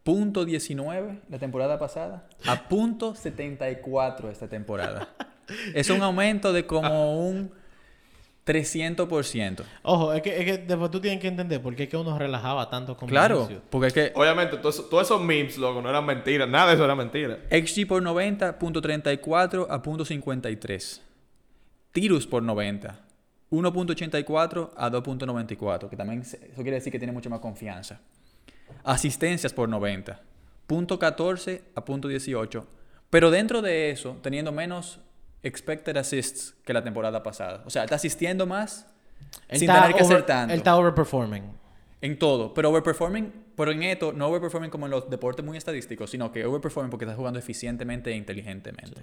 [0.04, 5.10] punto 19 la temporada pasada a punto 74 esta temporada.
[5.74, 7.52] es un aumento de como un
[8.46, 9.64] 300%.
[9.84, 12.18] Ojo, es que, es que después tú tienes que entender por qué es que uno
[12.18, 13.62] relajaba tanto con Claro, Vinicius.
[13.70, 16.48] porque es que Obviamente, todos esos- todos esos memes, loco, no eran mentiras.
[16.48, 17.39] Nada de eso era mentira.
[17.50, 21.02] XG por 90, punto 34 a punto 53.
[21.91, 23.00] Tiros por 90,
[23.50, 28.00] 1.84 a 2.94, que también se- eso quiere decir que tiene mucha más confianza.
[28.84, 30.22] Asistencias por 90,
[30.68, 32.68] punto 14 a punto 18.
[33.10, 35.00] Pero dentro de eso, teniendo menos
[35.46, 37.64] expected assists que la temporada pasada.
[37.66, 38.88] O sea, está asistiendo más
[39.48, 40.54] Él sin tener que over- hacer tanto.
[40.54, 41.43] Él está overperforming.
[42.02, 46.10] En todo, pero overperforming, pero en esto, no overperforming como en los deportes muy estadísticos,
[46.12, 49.02] sino que overperforming porque está jugando eficientemente e inteligentemente.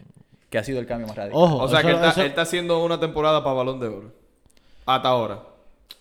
[0.51, 1.41] Que ha sido el cambio más radical.
[1.43, 3.81] Ojo, O sea, eso- que él está, eso- él está haciendo una temporada para Balón
[3.81, 4.13] de Oro.
[4.87, 5.43] Hasta ahora.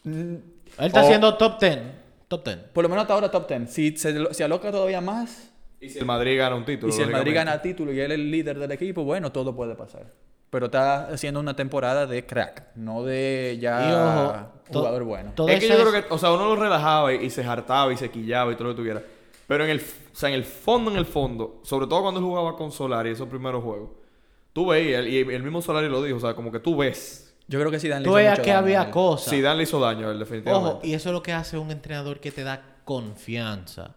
[0.05, 0.43] él
[0.79, 1.79] está o- haciendo top 10.
[2.27, 2.57] Top 10.
[2.73, 3.69] Por lo menos hasta ahora top 10.
[3.71, 6.93] Si se lo- si aloca todavía más, Y si el Madrid gana un título.
[6.93, 9.31] y si el Madrid gana el título y él es el líder del equipo, bueno,
[9.31, 10.05] todo puede pasar.
[10.51, 15.31] Pero está haciendo una temporada de crack, no de ya Y ojo, to- jugador bueno.
[15.33, 17.91] todo Es que yo creo que, o sea, uno lo relajaba y, y se hartaba
[17.91, 19.01] y se quillaba y todo lo que tuviera.
[19.47, 22.25] Pero en el, o sea, en el fondo, en el fondo, sobre todo cuando él
[22.25, 23.89] jugaba con Solari, esos primeros juegos,
[24.53, 27.33] tú veías, y el mismo Solari lo dijo, o sea, como que tú ves.
[27.47, 29.29] Yo creo que sí dan Tú veías que había cosas.
[29.29, 30.69] Si Dan le hizo daño a él, definitivamente.
[30.69, 33.95] Ojo, y eso es lo que hace un entrenador que te da confianza.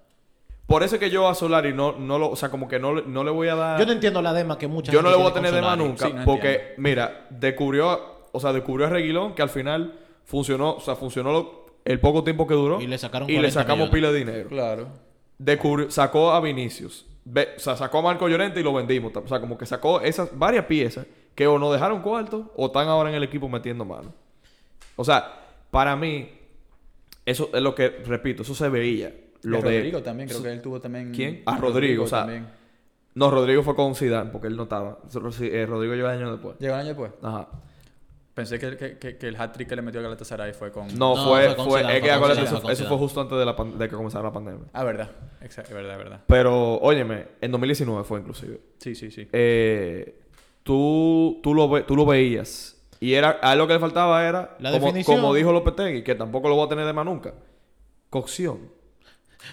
[0.66, 2.94] Por eso es que yo a Solari no, no lo, o sea, como que no,
[2.94, 3.78] le- no le voy a dar.
[3.78, 5.64] Yo no entiendo la dema que mucha Yo no le voy a tener de con
[5.68, 5.88] más Solari.
[5.90, 6.06] nunca.
[6.06, 6.74] Sí, no porque, entiendo.
[6.78, 8.00] mira, descubrió,
[8.32, 9.94] o sea, descubrió a Reguilón que al final
[10.24, 12.80] funcionó, o sea, funcionó lo- el poco tiempo que duró.
[12.80, 13.92] Y le sacaron Y le 40 sacamos millones.
[13.94, 14.48] pila de dinero.
[14.48, 14.88] Claro.
[15.36, 17.04] Descubrió, sacó a Vinicius.
[17.26, 19.12] Ve- o sea, sacó a Marco Llorente y lo vendimos.
[19.14, 22.88] O sea, como que sacó esas varias piezas que o nos dejaron cuarto o están
[22.88, 24.14] ahora en el equipo metiendo mano.
[24.96, 25.40] O sea,
[25.70, 26.30] para mí,
[27.26, 29.12] eso es lo que, repito, eso se veía.
[29.44, 31.12] Lo Y a de, Rodrigo también, creo que él tuvo también.
[31.12, 31.42] ¿Quién?
[31.46, 32.46] A Rodrigo, o sea, también.
[33.14, 34.98] No, Rodrigo fue con Zidane porque él no estaba.
[35.40, 36.56] Eh, Rodrigo llegó años después.
[36.58, 37.12] Llegó un año después.
[37.22, 37.48] Ajá.
[38.34, 40.88] Pensé que, que, que, que el hat-trick que le metió a Galatasaray fue con...
[40.98, 43.44] No, No, fue, fue con fue, Zidane, es que eso, eso fue justo antes de,
[43.44, 44.64] la pan- de que comenzara la pandemia.
[44.72, 45.08] Ah, verdad.
[45.40, 46.20] Exacto, verdad, verdad.
[46.26, 48.58] Pero, óyeme, en 2019 fue inclusive.
[48.78, 49.28] Sí, sí, sí.
[49.32, 50.18] Eh,
[50.64, 52.72] tú, tú, lo ve- tú lo veías.
[52.98, 55.16] Y era, a él lo que le faltaba era, La como, definición.
[55.20, 57.34] como dijo Lopetegui, que tampoco lo voy a tener de más nunca.
[58.10, 58.58] Cocción.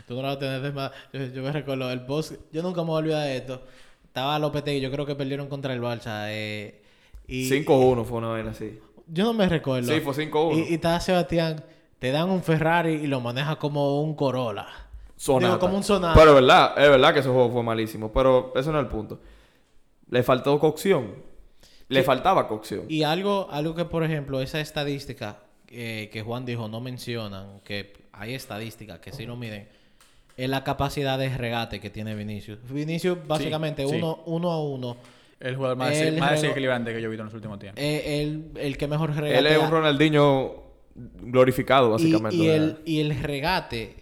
[0.08, 0.92] Tú no lo vas a tener de más.
[1.14, 2.34] Yo, yo me recuerdo el post.
[2.52, 3.62] Yo nunca me voy a olvidar de esto.
[4.04, 6.26] Estaba Lopetegui, yo creo que perdieron contra el Barça.
[6.30, 6.82] Eh,
[7.28, 8.80] y 5-1 fue una vaina así.
[9.08, 9.92] Yo no me recuerdo.
[9.94, 10.56] Sí, fue 5-1.
[10.56, 11.64] Y, y estaba Sebastián.
[12.00, 14.68] Te dan un Ferrari y lo maneja como un Corolla.
[15.16, 15.48] Sonata.
[15.48, 16.20] Digo, como un Sonata.
[16.20, 18.12] Pero es verdad, es verdad que ese juego fue malísimo.
[18.12, 19.20] Pero ese no es el punto.
[20.10, 21.16] Le faltó cocción.
[21.88, 22.86] Le faltaba cocción.
[22.90, 27.94] Y algo, algo que, por ejemplo, esa estadística eh, que Juan dijo no mencionan, que
[28.12, 29.70] hay estadísticas que sí lo miden,
[30.38, 32.60] es la capacidad de regate que tiene Vinicius.
[32.70, 33.96] Vinicius, básicamente, sí.
[33.96, 34.98] Uno, uno a uno,
[35.40, 37.82] El jugador más, El más desequilibrante que yo he visto en los últimos tiempos.
[37.84, 39.38] el, el que mejor regate.
[39.38, 40.64] Él es un Ronaldinho
[40.96, 42.36] glorificado, básicamente.
[42.36, 44.01] Y, el, y el regate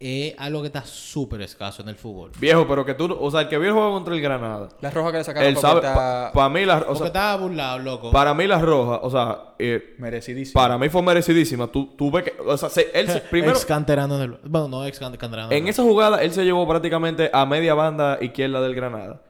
[0.00, 2.30] es algo que está súper escaso en el fútbol.
[2.38, 3.16] Viejo, pero que tú...
[3.18, 4.68] O sea, el que vio el juego contra el Granada...
[4.80, 5.76] La roja que le sacaron Él sabe...
[5.80, 6.78] está Para mí la...
[6.78, 8.10] O Porque sea, estaba burlado, loco.
[8.10, 8.98] para mí la roja...
[9.02, 9.54] O sea...
[9.58, 10.60] eh, merecidísimo.
[10.60, 11.68] para mí fue merecidísima.
[11.68, 12.34] Tú, tú ves que...
[12.44, 13.52] O sea, se- él se- primero...
[13.54, 14.32] Ex canterano del...
[14.44, 15.50] Bueno, no ex can- canterano.
[15.52, 19.22] En esa jugada, él se llevó prácticamente a media banda izquierda del Granada.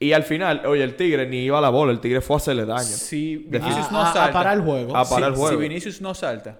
[0.00, 1.92] Y al final, oye, el Tigre ni iba a la bola.
[1.92, 2.82] El Tigre fue a hacerle daño.
[2.82, 4.32] Si Vinicius no a- a salta...
[4.32, 4.96] parar el juego.
[4.96, 5.50] A parar el juego.
[5.50, 6.58] si Vinicius no salta,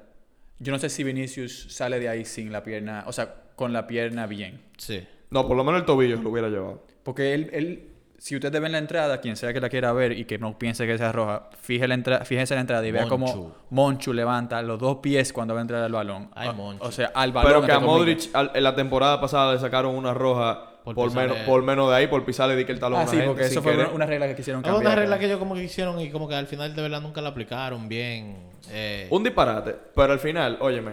[0.63, 3.05] yo no sé si Vinicius sale de ahí sin la pierna.
[3.07, 4.61] O sea, con la pierna bien.
[4.79, 5.07] Sí.
[5.31, 6.85] No, por lo menos el tobillo lo hubiera llevado.
[7.03, 7.89] Porque él, él,
[8.19, 10.87] si ustedes ven la entrada, quien sea que la quiera ver y que no piense
[10.87, 14.63] que sea roja, fíjese, la entra- fíjese en la entrada y vea cómo Monchu levanta
[14.63, 16.31] los dos pies cuando va a entrar al balón.
[16.35, 16.85] Ay, o, Monchu.
[16.85, 17.51] o sea, al balón.
[17.53, 17.97] Pero que a comillas.
[17.99, 21.63] Modric al- en la temporada pasada le sacaron una roja Por por, pisarle- menos, por
[21.63, 23.63] menos de ahí, por pisarle di que el talón Ah, una sí, gente porque eso
[23.63, 23.89] fue querer.
[23.95, 24.85] una, regla que quisieron Es cambiar.
[24.93, 27.21] una regla que ellos como que hicieron y como que al final de verdad nunca
[27.21, 28.37] la aplicaron bien.
[28.71, 29.77] Eh, Un disparate.
[29.95, 30.93] Pero al final, óyeme,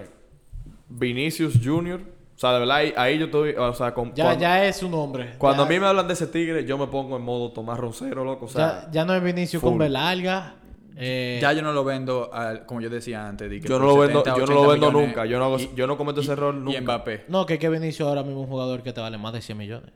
[0.89, 4.41] Vinicius Jr., o sea, de verdad, ahí, ahí yo estoy, o sea, con, ya, cuando,
[4.41, 5.33] ya es su nombre.
[5.37, 7.77] cuando Ya- a mí me hablan de ese tigre, yo me pongo en modo Tomás
[7.77, 9.79] Roncero, loco, o sea, ya, ya no es Vinicio con full.
[9.79, 10.53] Belarga.
[10.97, 13.49] Eh, Ya yo no lo vendo, al- como yo decía antes.
[13.49, 15.39] de que yo no lo vendo, 70, yo no lo 80 vendo millones nunca, yo
[15.39, 16.81] no, hago- y- yo no cometo ese error y nunca.
[16.81, 17.25] Mbappé.
[17.27, 19.57] No, que, que Vinicio ahora mismo es un jugador que te vale más de 100
[19.57, 19.91] millones.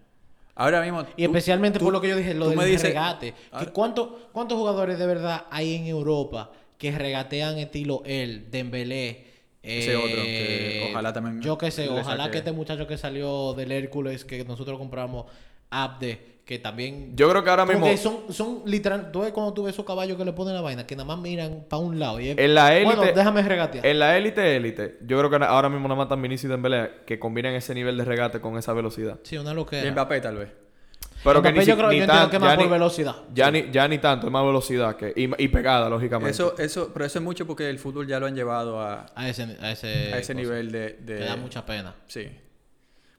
[0.56, 1.02] Ahora mismo.
[1.18, 3.32] Y tú- especialmente tú- por lo que yo dije, lo del me dices- regate.
[3.34, 9.34] Que Ahora- cuánto- ¿Cuántos jugadores de verdad hay en Europa que regatean estilo él, Dembélé?
[9.64, 13.54] Ese otro, que ojalá también Yo qué sé, ojalá saque- que este muchacho que salió
[13.54, 15.26] del Hércules, que nosotros compramos,
[15.70, 17.16] Abde, que también...
[17.16, 19.12] Yo creo que ahora mismo, que son, son literal...
[19.12, 21.18] Tú ves cuando tú ves esos caballos que le ponen la vaina, que nada más
[21.20, 22.20] miran para un lado.
[22.20, 23.86] Y es- en la élite, Bueno, déjame regatear.
[23.86, 26.92] en la élite, élite, yo creo que ahora mismo nada más están Vinicius y Dembélé
[27.06, 29.20] que combinan ese nivel de regate con esa velocidad.
[29.24, 29.90] Sí, una Y loquera.
[29.92, 30.50] Mbappé tal vez.
[31.24, 33.16] Pero que ni, yo creo ni yo entiendo tan- que ya más por ni- velocidad.
[33.34, 36.32] Ya, ni, ya ni tanto, es más velocidad que, y, y pegada, lógicamente.
[36.32, 39.30] Eso, eso, pero eso es mucho porque el fútbol ya lo han llevado a, A
[39.30, 41.96] ese, a ese, a ese nivel de, de- Me da mucha pena.
[42.08, 42.28] Sí.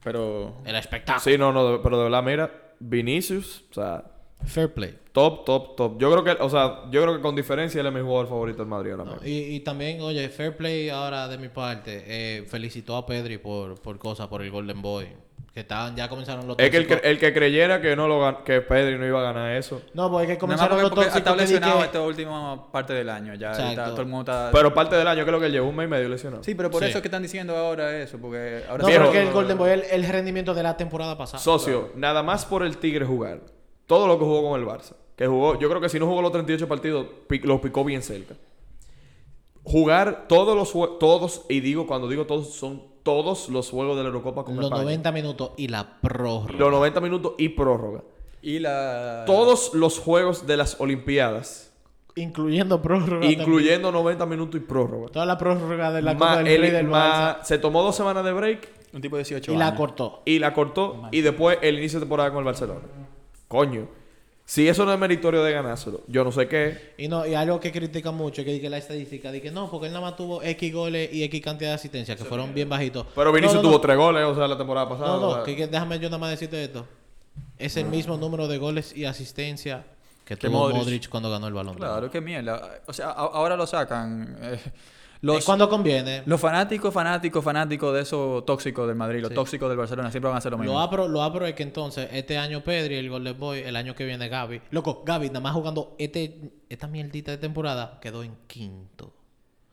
[0.03, 0.59] Pero.
[0.67, 1.21] El espectáculo.
[1.25, 2.51] Sí, no, no, pero de verdad, mira,
[2.89, 4.05] Vinicius, o sea,
[4.47, 4.99] Fair play.
[5.13, 5.99] top, top, top.
[5.99, 8.59] Yo creo que, o sea, yo creo que con diferencia él es mi jugador favorito
[8.59, 9.27] del Madrid ahora No, mismo.
[9.27, 12.03] y, y también, oye, fair play ahora de mi parte.
[12.07, 15.07] Eh, felicitó a Pedri por, por cosas, por el Golden Boy.
[15.55, 17.11] Que estaban, ya comenzaron los Es que el, que tóxicos.
[17.13, 19.81] el que creyera que no lo que Pedri no iba a ganar eso.
[19.95, 21.31] No, porque es que Nada más comenzaron porque, los porque tóxicos.
[21.33, 23.35] está lesionado que- esta última parte del año.
[23.35, 24.51] Ya está- todo el mundo está.
[24.53, 26.43] Pero parte del año, creo que llevó un mes y medio lesionado.
[26.43, 26.89] sí, pero por Sí.
[26.89, 28.19] eso es que están diciendo ahora eso.
[28.19, 31.17] Porque ahora No, pero que el Golden Boy es el, el rendimiento de la temporada
[31.17, 31.41] pasada.
[31.41, 33.39] Socio, nada más por el Tigre jugar.
[33.87, 34.95] Todo lo que jugó con el Barça.
[35.17, 37.07] Que jugó, yo creo que si no jugó los 38 partidos,
[37.45, 38.35] los picó bien cerca.
[39.65, 44.09] Jugar todos los todos, y digo, cuando digo todos, son todos los juegos de la
[44.09, 44.83] Eurocopa con los España.
[44.83, 46.53] 90 minutos y la prórroga.
[46.53, 48.03] Los 90 minutos y prórroga.
[48.43, 49.25] Y la.
[49.27, 51.73] Todos los juegos de las Olimpiadas,
[52.17, 53.25] Incluyendo prórroga.
[53.27, 54.91] incluyendo 90 minutos y prórroga.
[55.07, 55.13] también.
[55.13, 57.45] Toda la prórroga de la Ma- Copa del el- Rey del ma- Barça.
[57.45, 59.79] se tomó dos semanas de break Un tipo de 18 Y la años.
[59.79, 60.23] cortó.
[60.27, 62.81] y la cortó y después el inicio de temporada con el Barcelona.
[63.49, 63.89] Coño.
[64.47, 66.93] Si eso no es meritorio de ganárselo, yo no sé qué.
[66.99, 69.71] Y no, y algo que critica mucho es que, que la estadística dice que no,
[69.71, 72.69] porque él nada más tuvo X goles y X cantidad de asistencias, que fueron bien
[72.69, 73.07] bajitos.
[73.15, 73.81] Pero Vinicius No, no, tuvo no.
[73.81, 75.09] tres goles, o sea, la temporada pasada.
[75.09, 75.45] No, o no, sea.
[75.45, 76.87] que, que déjame yo nada más decirte esto.
[77.59, 79.85] Es el mismo número de goles y asistencia
[80.27, 80.77] que Que tuvo Modric.
[80.79, 81.09] Modric.
[81.09, 81.77] cuando ganó el balón.
[81.77, 82.81] Claro, qué mierda.
[82.87, 84.37] O sea, a- ahora lo sacan.
[84.43, 84.59] Eh,
[85.25, 86.23] los, cuando conviene.
[86.27, 89.35] los fanáticos, fanáticos, fanáticos de esos tóxicos del Madrid, los Sí.
[89.35, 90.73] tóxicos del Barcelona, siempre van a hacer lo mismo.
[90.75, 93.95] Lo apro, lo apro es que entonces este año Pedri, el Golden Boy, el año
[93.95, 94.61] que viene Gaby.
[94.71, 99.13] Loco, Gaby nada más jugando este, esta mierdita de temporada quedó en quinto.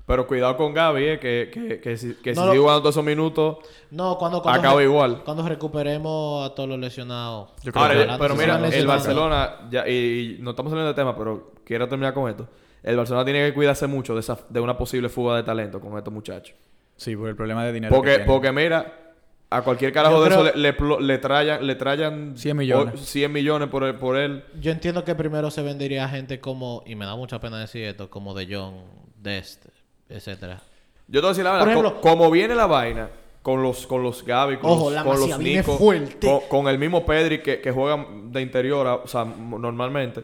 [0.04, 2.82] Pero cuidado con Gaby, eh, que, que, que si, que No si lo- sigue jugando
[2.82, 3.58] todos esos minutos,
[3.92, 5.22] No, cuando, cuando, acaba igual.
[5.24, 7.50] cuando recuperemos a todos los lesionados.
[7.64, 8.88] Yo creo Ahora, que eh, pero mira, el.
[8.88, 12.48] Barcelona, ya, y, y no estamos saliendo de tema, pero quiero terminar con esto.
[12.84, 15.98] El Barcelona tiene que cuidarse mucho de, esa, de una posible fuga de talento con
[15.98, 16.56] estos muchachos.
[16.96, 17.92] Sí, por el problema de dinero.
[17.92, 19.14] que Porque, porque mira,
[19.50, 22.94] a cualquier carajo de eso le, le, le trayan, le trayan 100 millones.
[22.96, 24.44] o- 100 millones por, él- por él.
[24.60, 27.84] Yo entiendo que primero se vendería a gente como, y me da mucha pena decir
[27.86, 28.76] esto, como De Jong,
[29.18, 29.66] Dest,
[30.10, 30.62] etcétera.
[31.08, 33.10] Yo te voy a decir la Por verdad, ejemplo- co- como viene la vaina
[33.42, 35.78] con los, con los Gaby, con Ojo, los, con los Nico.
[35.78, 40.24] Con, con el mismo Pedri que, que juega de interior, a- o sea, normalmente.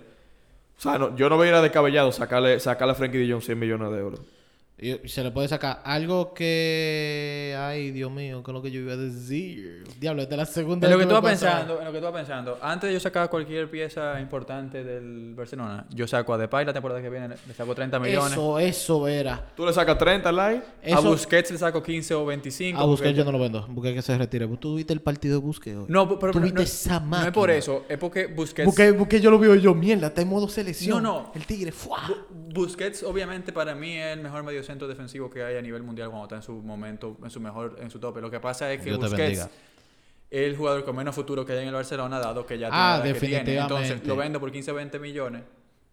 [0.77, 3.31] O sea, no- yo no voy a ir a descabellado sacarle, sacarle a Frankie de
[3.31, 4.21] Jong 100 millones de euros.
[4.79, 7.55] Y se le puede sacar algo que...
[7.59, 9.83] Ay, Dios mío, ¿qué es lo que yo iba a decir?
[9.99, 11.97] Diablo, esta es la segunda En lo vez que tú vas pensando, en lo que
[11.97, 16.37] tú vas pensando, antes de yo sacar cualquier pieza importante del Barcelona, yo saco a
[16.37, 18.31] Depay la temporada que viene, le saco 30 millones.
[18.33, 19.47] Eso, eso era.
[19.55, 20.63] Tú le sacas 30 like.
[20.83, 22.79] A Eso, Busquets le saco 15 o 25.
[22.79, 23.65] a Busquets porque- yo no lo vendo.
[23.67, 24.47] Busquets que se retire.
[24.57, 25.85] ¿Tú viste el partido de Busquets hoy?
[25.87, 27.27] No, pero, pero ¿Tú no, viste no- esa no máquina?
[27.29, 28.67] es por eso, es porque Busquets...
[28.67, 31.01] Busquets, Busquets yo lo veo yo, mierda, está en modo selección.
[31.01, 31.31] No, no.
[31.33, 31.73] El tigre.
[31.73, 36.09] Bu- Busquets obviamente para mí es el mejor mediocentro defensivo que hay a nivel mundial
[36.09, 38.19] cuando está en su momento, en su mejor, en su tope.
[38.21, 39.47] Lo que pasa es que Dios Busquets
[40.29, 42.77] el jugador con menos futuro que hay en el Barcelona, dado que ya Ah, tiene
[42.77, 43.35] la edad que tiene.
[43.37, 43.73] definitivamente.
[43.75, 45.43] Entonces lo vendo por 15 20 millones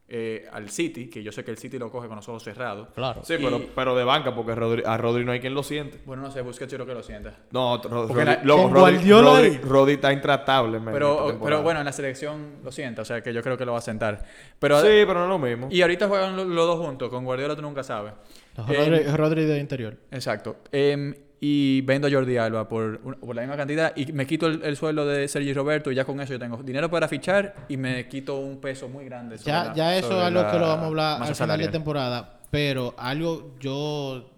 [0.07, 2.89] eh, al City, que yo sé que el City lo coge con los ojos cerrados.
[2.95, 3.23] Claro.
[3.25, 5.99] Sí, Y- pero, pero de banca, porque Rodri- a Rodri no hay quien lo siente.
[6.05, 7.35] Bueno, no sé, Busquets yo creo que lo sienta.
[7.53, 12.71] No, Rodri, la- loco, Rodri- está intratable, man, Pero, pero bueno, en la selección lo
[12.71, 14.25] sienta, o sea que yo creo que lo va a sentar.
[14.59, 15.69] Pero, sí, pero no es lo mismo.
[15.71, 18.13] Y ahorita juegan lo- los dos juntos, con Guardiola tú nunca sabes.
[18.57, 19.97] Rodri, Eh, Rodri de interior.
[20.11, 20.57] Exacto.
[20.71, 21.15] Em,
[21.47, 24.77] y vendo a Jordi Alba por, por la misma cantidad y me quito el, el
[24.79, 28.09] sueldo de Sergi Roberto y ya con eso yo tengo dinero para fichar y me
[28.09, 29.37] quito un peso muy grande.
[29.37, 31.59] sobre Ya, la- ya eso sobre es algo que lo vamos a hablar al final
[31.61, 32.41] de temporada.
[32.51, 34.31] Pero algo yo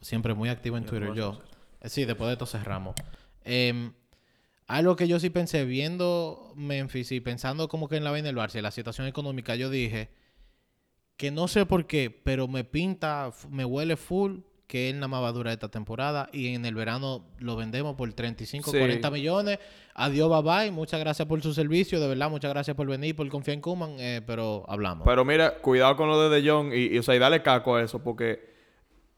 [0.00, 1.40] siempre muy activo en Twitter, yo.
[1.80, 2.96] Eh, Sí, después de esto cerramos.
[3.44, 3.92] Em,
[4.66, 8.36] algo que yo sí pensé, viendo Memphis y pensando como que en la vaina del
[8.36, 10.08] Barça y la situación económica, yo dije
[11.16, 14.38] que no sé por qué, pero me pinta, me huele full
[14.74, 17.94] que él nada más va a durar esta temporada y en el verano lo vendemos
[17.94, 18.76] por 35, Sí.
[18.78, 19.60] 40 millones.
[19.94, 20.70] Adiós, bye bye.
[20.72, 23.94] Muchas gracias por su servicio, de verdad, muchas gracias por venir, por confiar en Kuman,
[24.00, 25.04] eh, pero hablamos.
[25.06, 27.76] Pero mira, cuidado con lo de De Jong y, y, o sea, y dale caco
[27.76, 28.52] a eso porque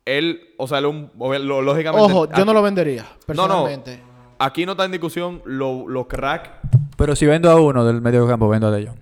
[0.05, 2.05] él, o sea, él un- lo- lógicamente...
[2.13, 3.25] Ojo, yo no lo vendería, No, no.
[3.27, 4.01] personalmente.
[4.39, 6.51] Aquí no está en discusión los lo crack,
[6.99, 8.99] Pero si vendo a uno del medio campo, vendo a De Jong.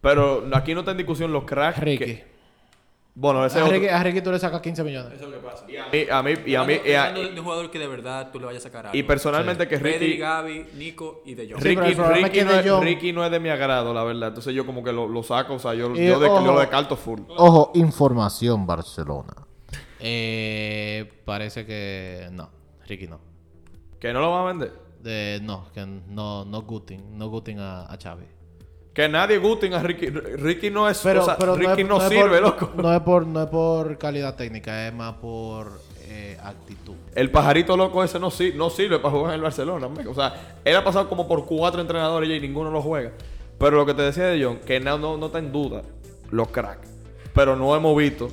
[0.00, 1.78] pero aquí no está en discusión los cracks.
[1.80, 2.04] Ricky.
[2.04, 2.35] que-
[3.18, 5.14] bueno, ese A es otro- Ricky, a Ricky tú le sacas 15 millones.
[5.14, 5.64] Eso es lo que pasa.
[5.68, 8.38] Y a mí, y a mí, y a- de un jugador que de verdad tú
[8.38, 8.96] le vayas a sacar algo.
[8.96, 11.62] y personalmente que Pedri, Ricky, Gaby, Nico y De Jong.
[11.62, 13.30] Sí, pero el Ricky, problema es Ricky que no De es, Jong- Ricky no es
[13.30, 14.28] de mi agrado, la verdad.
[14.28, 16.44] Entonces yo como que lo, lo saco, o sea, yo, Y, yo, de, ojo.
[16.44, 17.20] yo descarto full.
[17.36, 19.34] Ojo, información Barcelona.
[19.98, 22.50] Eh, parece que no,
[22.86, 23.18] Ricky no.
[23.98, 24.72] Que no lo van a vender.
[25.02, 28.24] De, no, que no, no Gutin, no Gutin a, a Xavi.
[28.96, 30.06] Que nadie gusten a Ricky.
[30.08, 32.70] Ricky no es, Pero, o sea, pero Ricky es- no, sirve, por, loco.
[32.76, 36.94] No es, por, no es por calidad técnica, es más por eh, actitud.
[37.14, 39.84] El pajarito loco ese no, sir- no sirve para jugar en el Barcelona.
[39.86, 40.12] amigo.
[40.12, 43.12] O sea, él ha pasado como por cuatro entrenadores y ninguno lo juega.
[43.58, 45.82] Pero lo que te decía de John, que no, no, no está en duda
[46.30, 46.88] los cracks.
[47.34, 48.30] Pero no hemos visto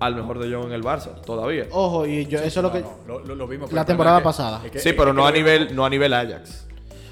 [0.00, 1.66] al mejor de John en el Barça todavía.
[1.70, 2.82] Ojo, y yo, eso es lo que...
[3.06, 3.70] Lo, lo- lo vimos.
[3.72, 4.62] La temporada que- pasada.
[4.64, 6.66] es que- sí, pero no a nivel, no a nivel Ajax.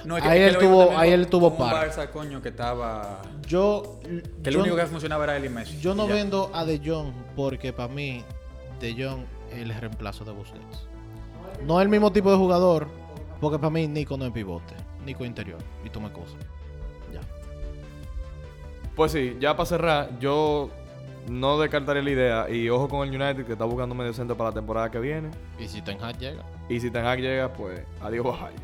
[0.04, 1.88] No, es que- Ahí que él tuvo- ahí él tuvo con un par.
[1.90, 3.20] Barça, coño, que estaba...
[3.46, 3.98] Yo,
[4.42, 5.78] Que lo único que funcionaba era él y Messi.
[5.80, 6.14] yo no ya.
[6.14, 8.22] vendo a De Jong porque para mí
[8.80, 10.86] De Jong es el reemplazo de Busquets.
[11.66, 12.86] No es el mismo tipo de jugador
[13.40, 14.74] porque para mí Nico no es pivote,
[15.04, 16.36] Nico interior y tome cosas.
[17.12, 17.20] Ya.
[18.94, 20.70] Pues sí, ya para cerrar, yo
[21.28, 22.50] no descartaría la idea.
[22.50, 25.30] Y ojo con el United que está buscando medio centro para la temporada que viene.
[25.58, 26.42] Y si Ten Hag llega.
[26.68, 28.54] Y si Ten Hag llega, pues adiós bajay.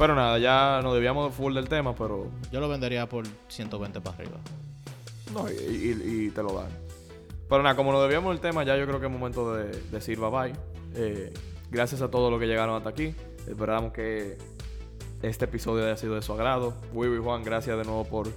[0.00, 4.16] Pero nada, ya nos debíamos full del tema, pero Yo lo vendería por 120 para
[4.16, 4.38] arriba.
[5.34, 6.70] no, y, y- y te lo dan.
[7.50, 10.18] Pero nada, como nos debíamos del tema, ya yo creo que es momento de decir
[10.18, 10.52] bye bye.
[10.94, 11.32] Eh,
[11.70, 13.14] gracias a todos los que llegaron hasta aquí.
[13.46, 14.38] Esperamos que
[15.22, 16.74] este episodio haya sido de su agrado.
[16.94, 18.28] Wiwi y Juan, gracias de nuevo por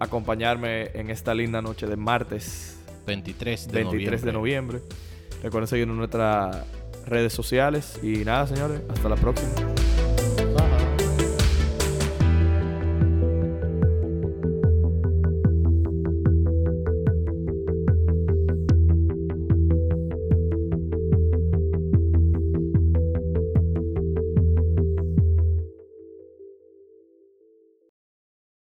[0.00, 4.78] acompañarme en esta linda noche de martes 23 de 23 de noviembre.
[4.80, 4.96] noviembre.
[5.42, 6.64] Recuerden seguirnos en nuestras
[7.06, 7.98] redes sociales.
[8.02, 9.52] Y nada, señores, hasta la próxima.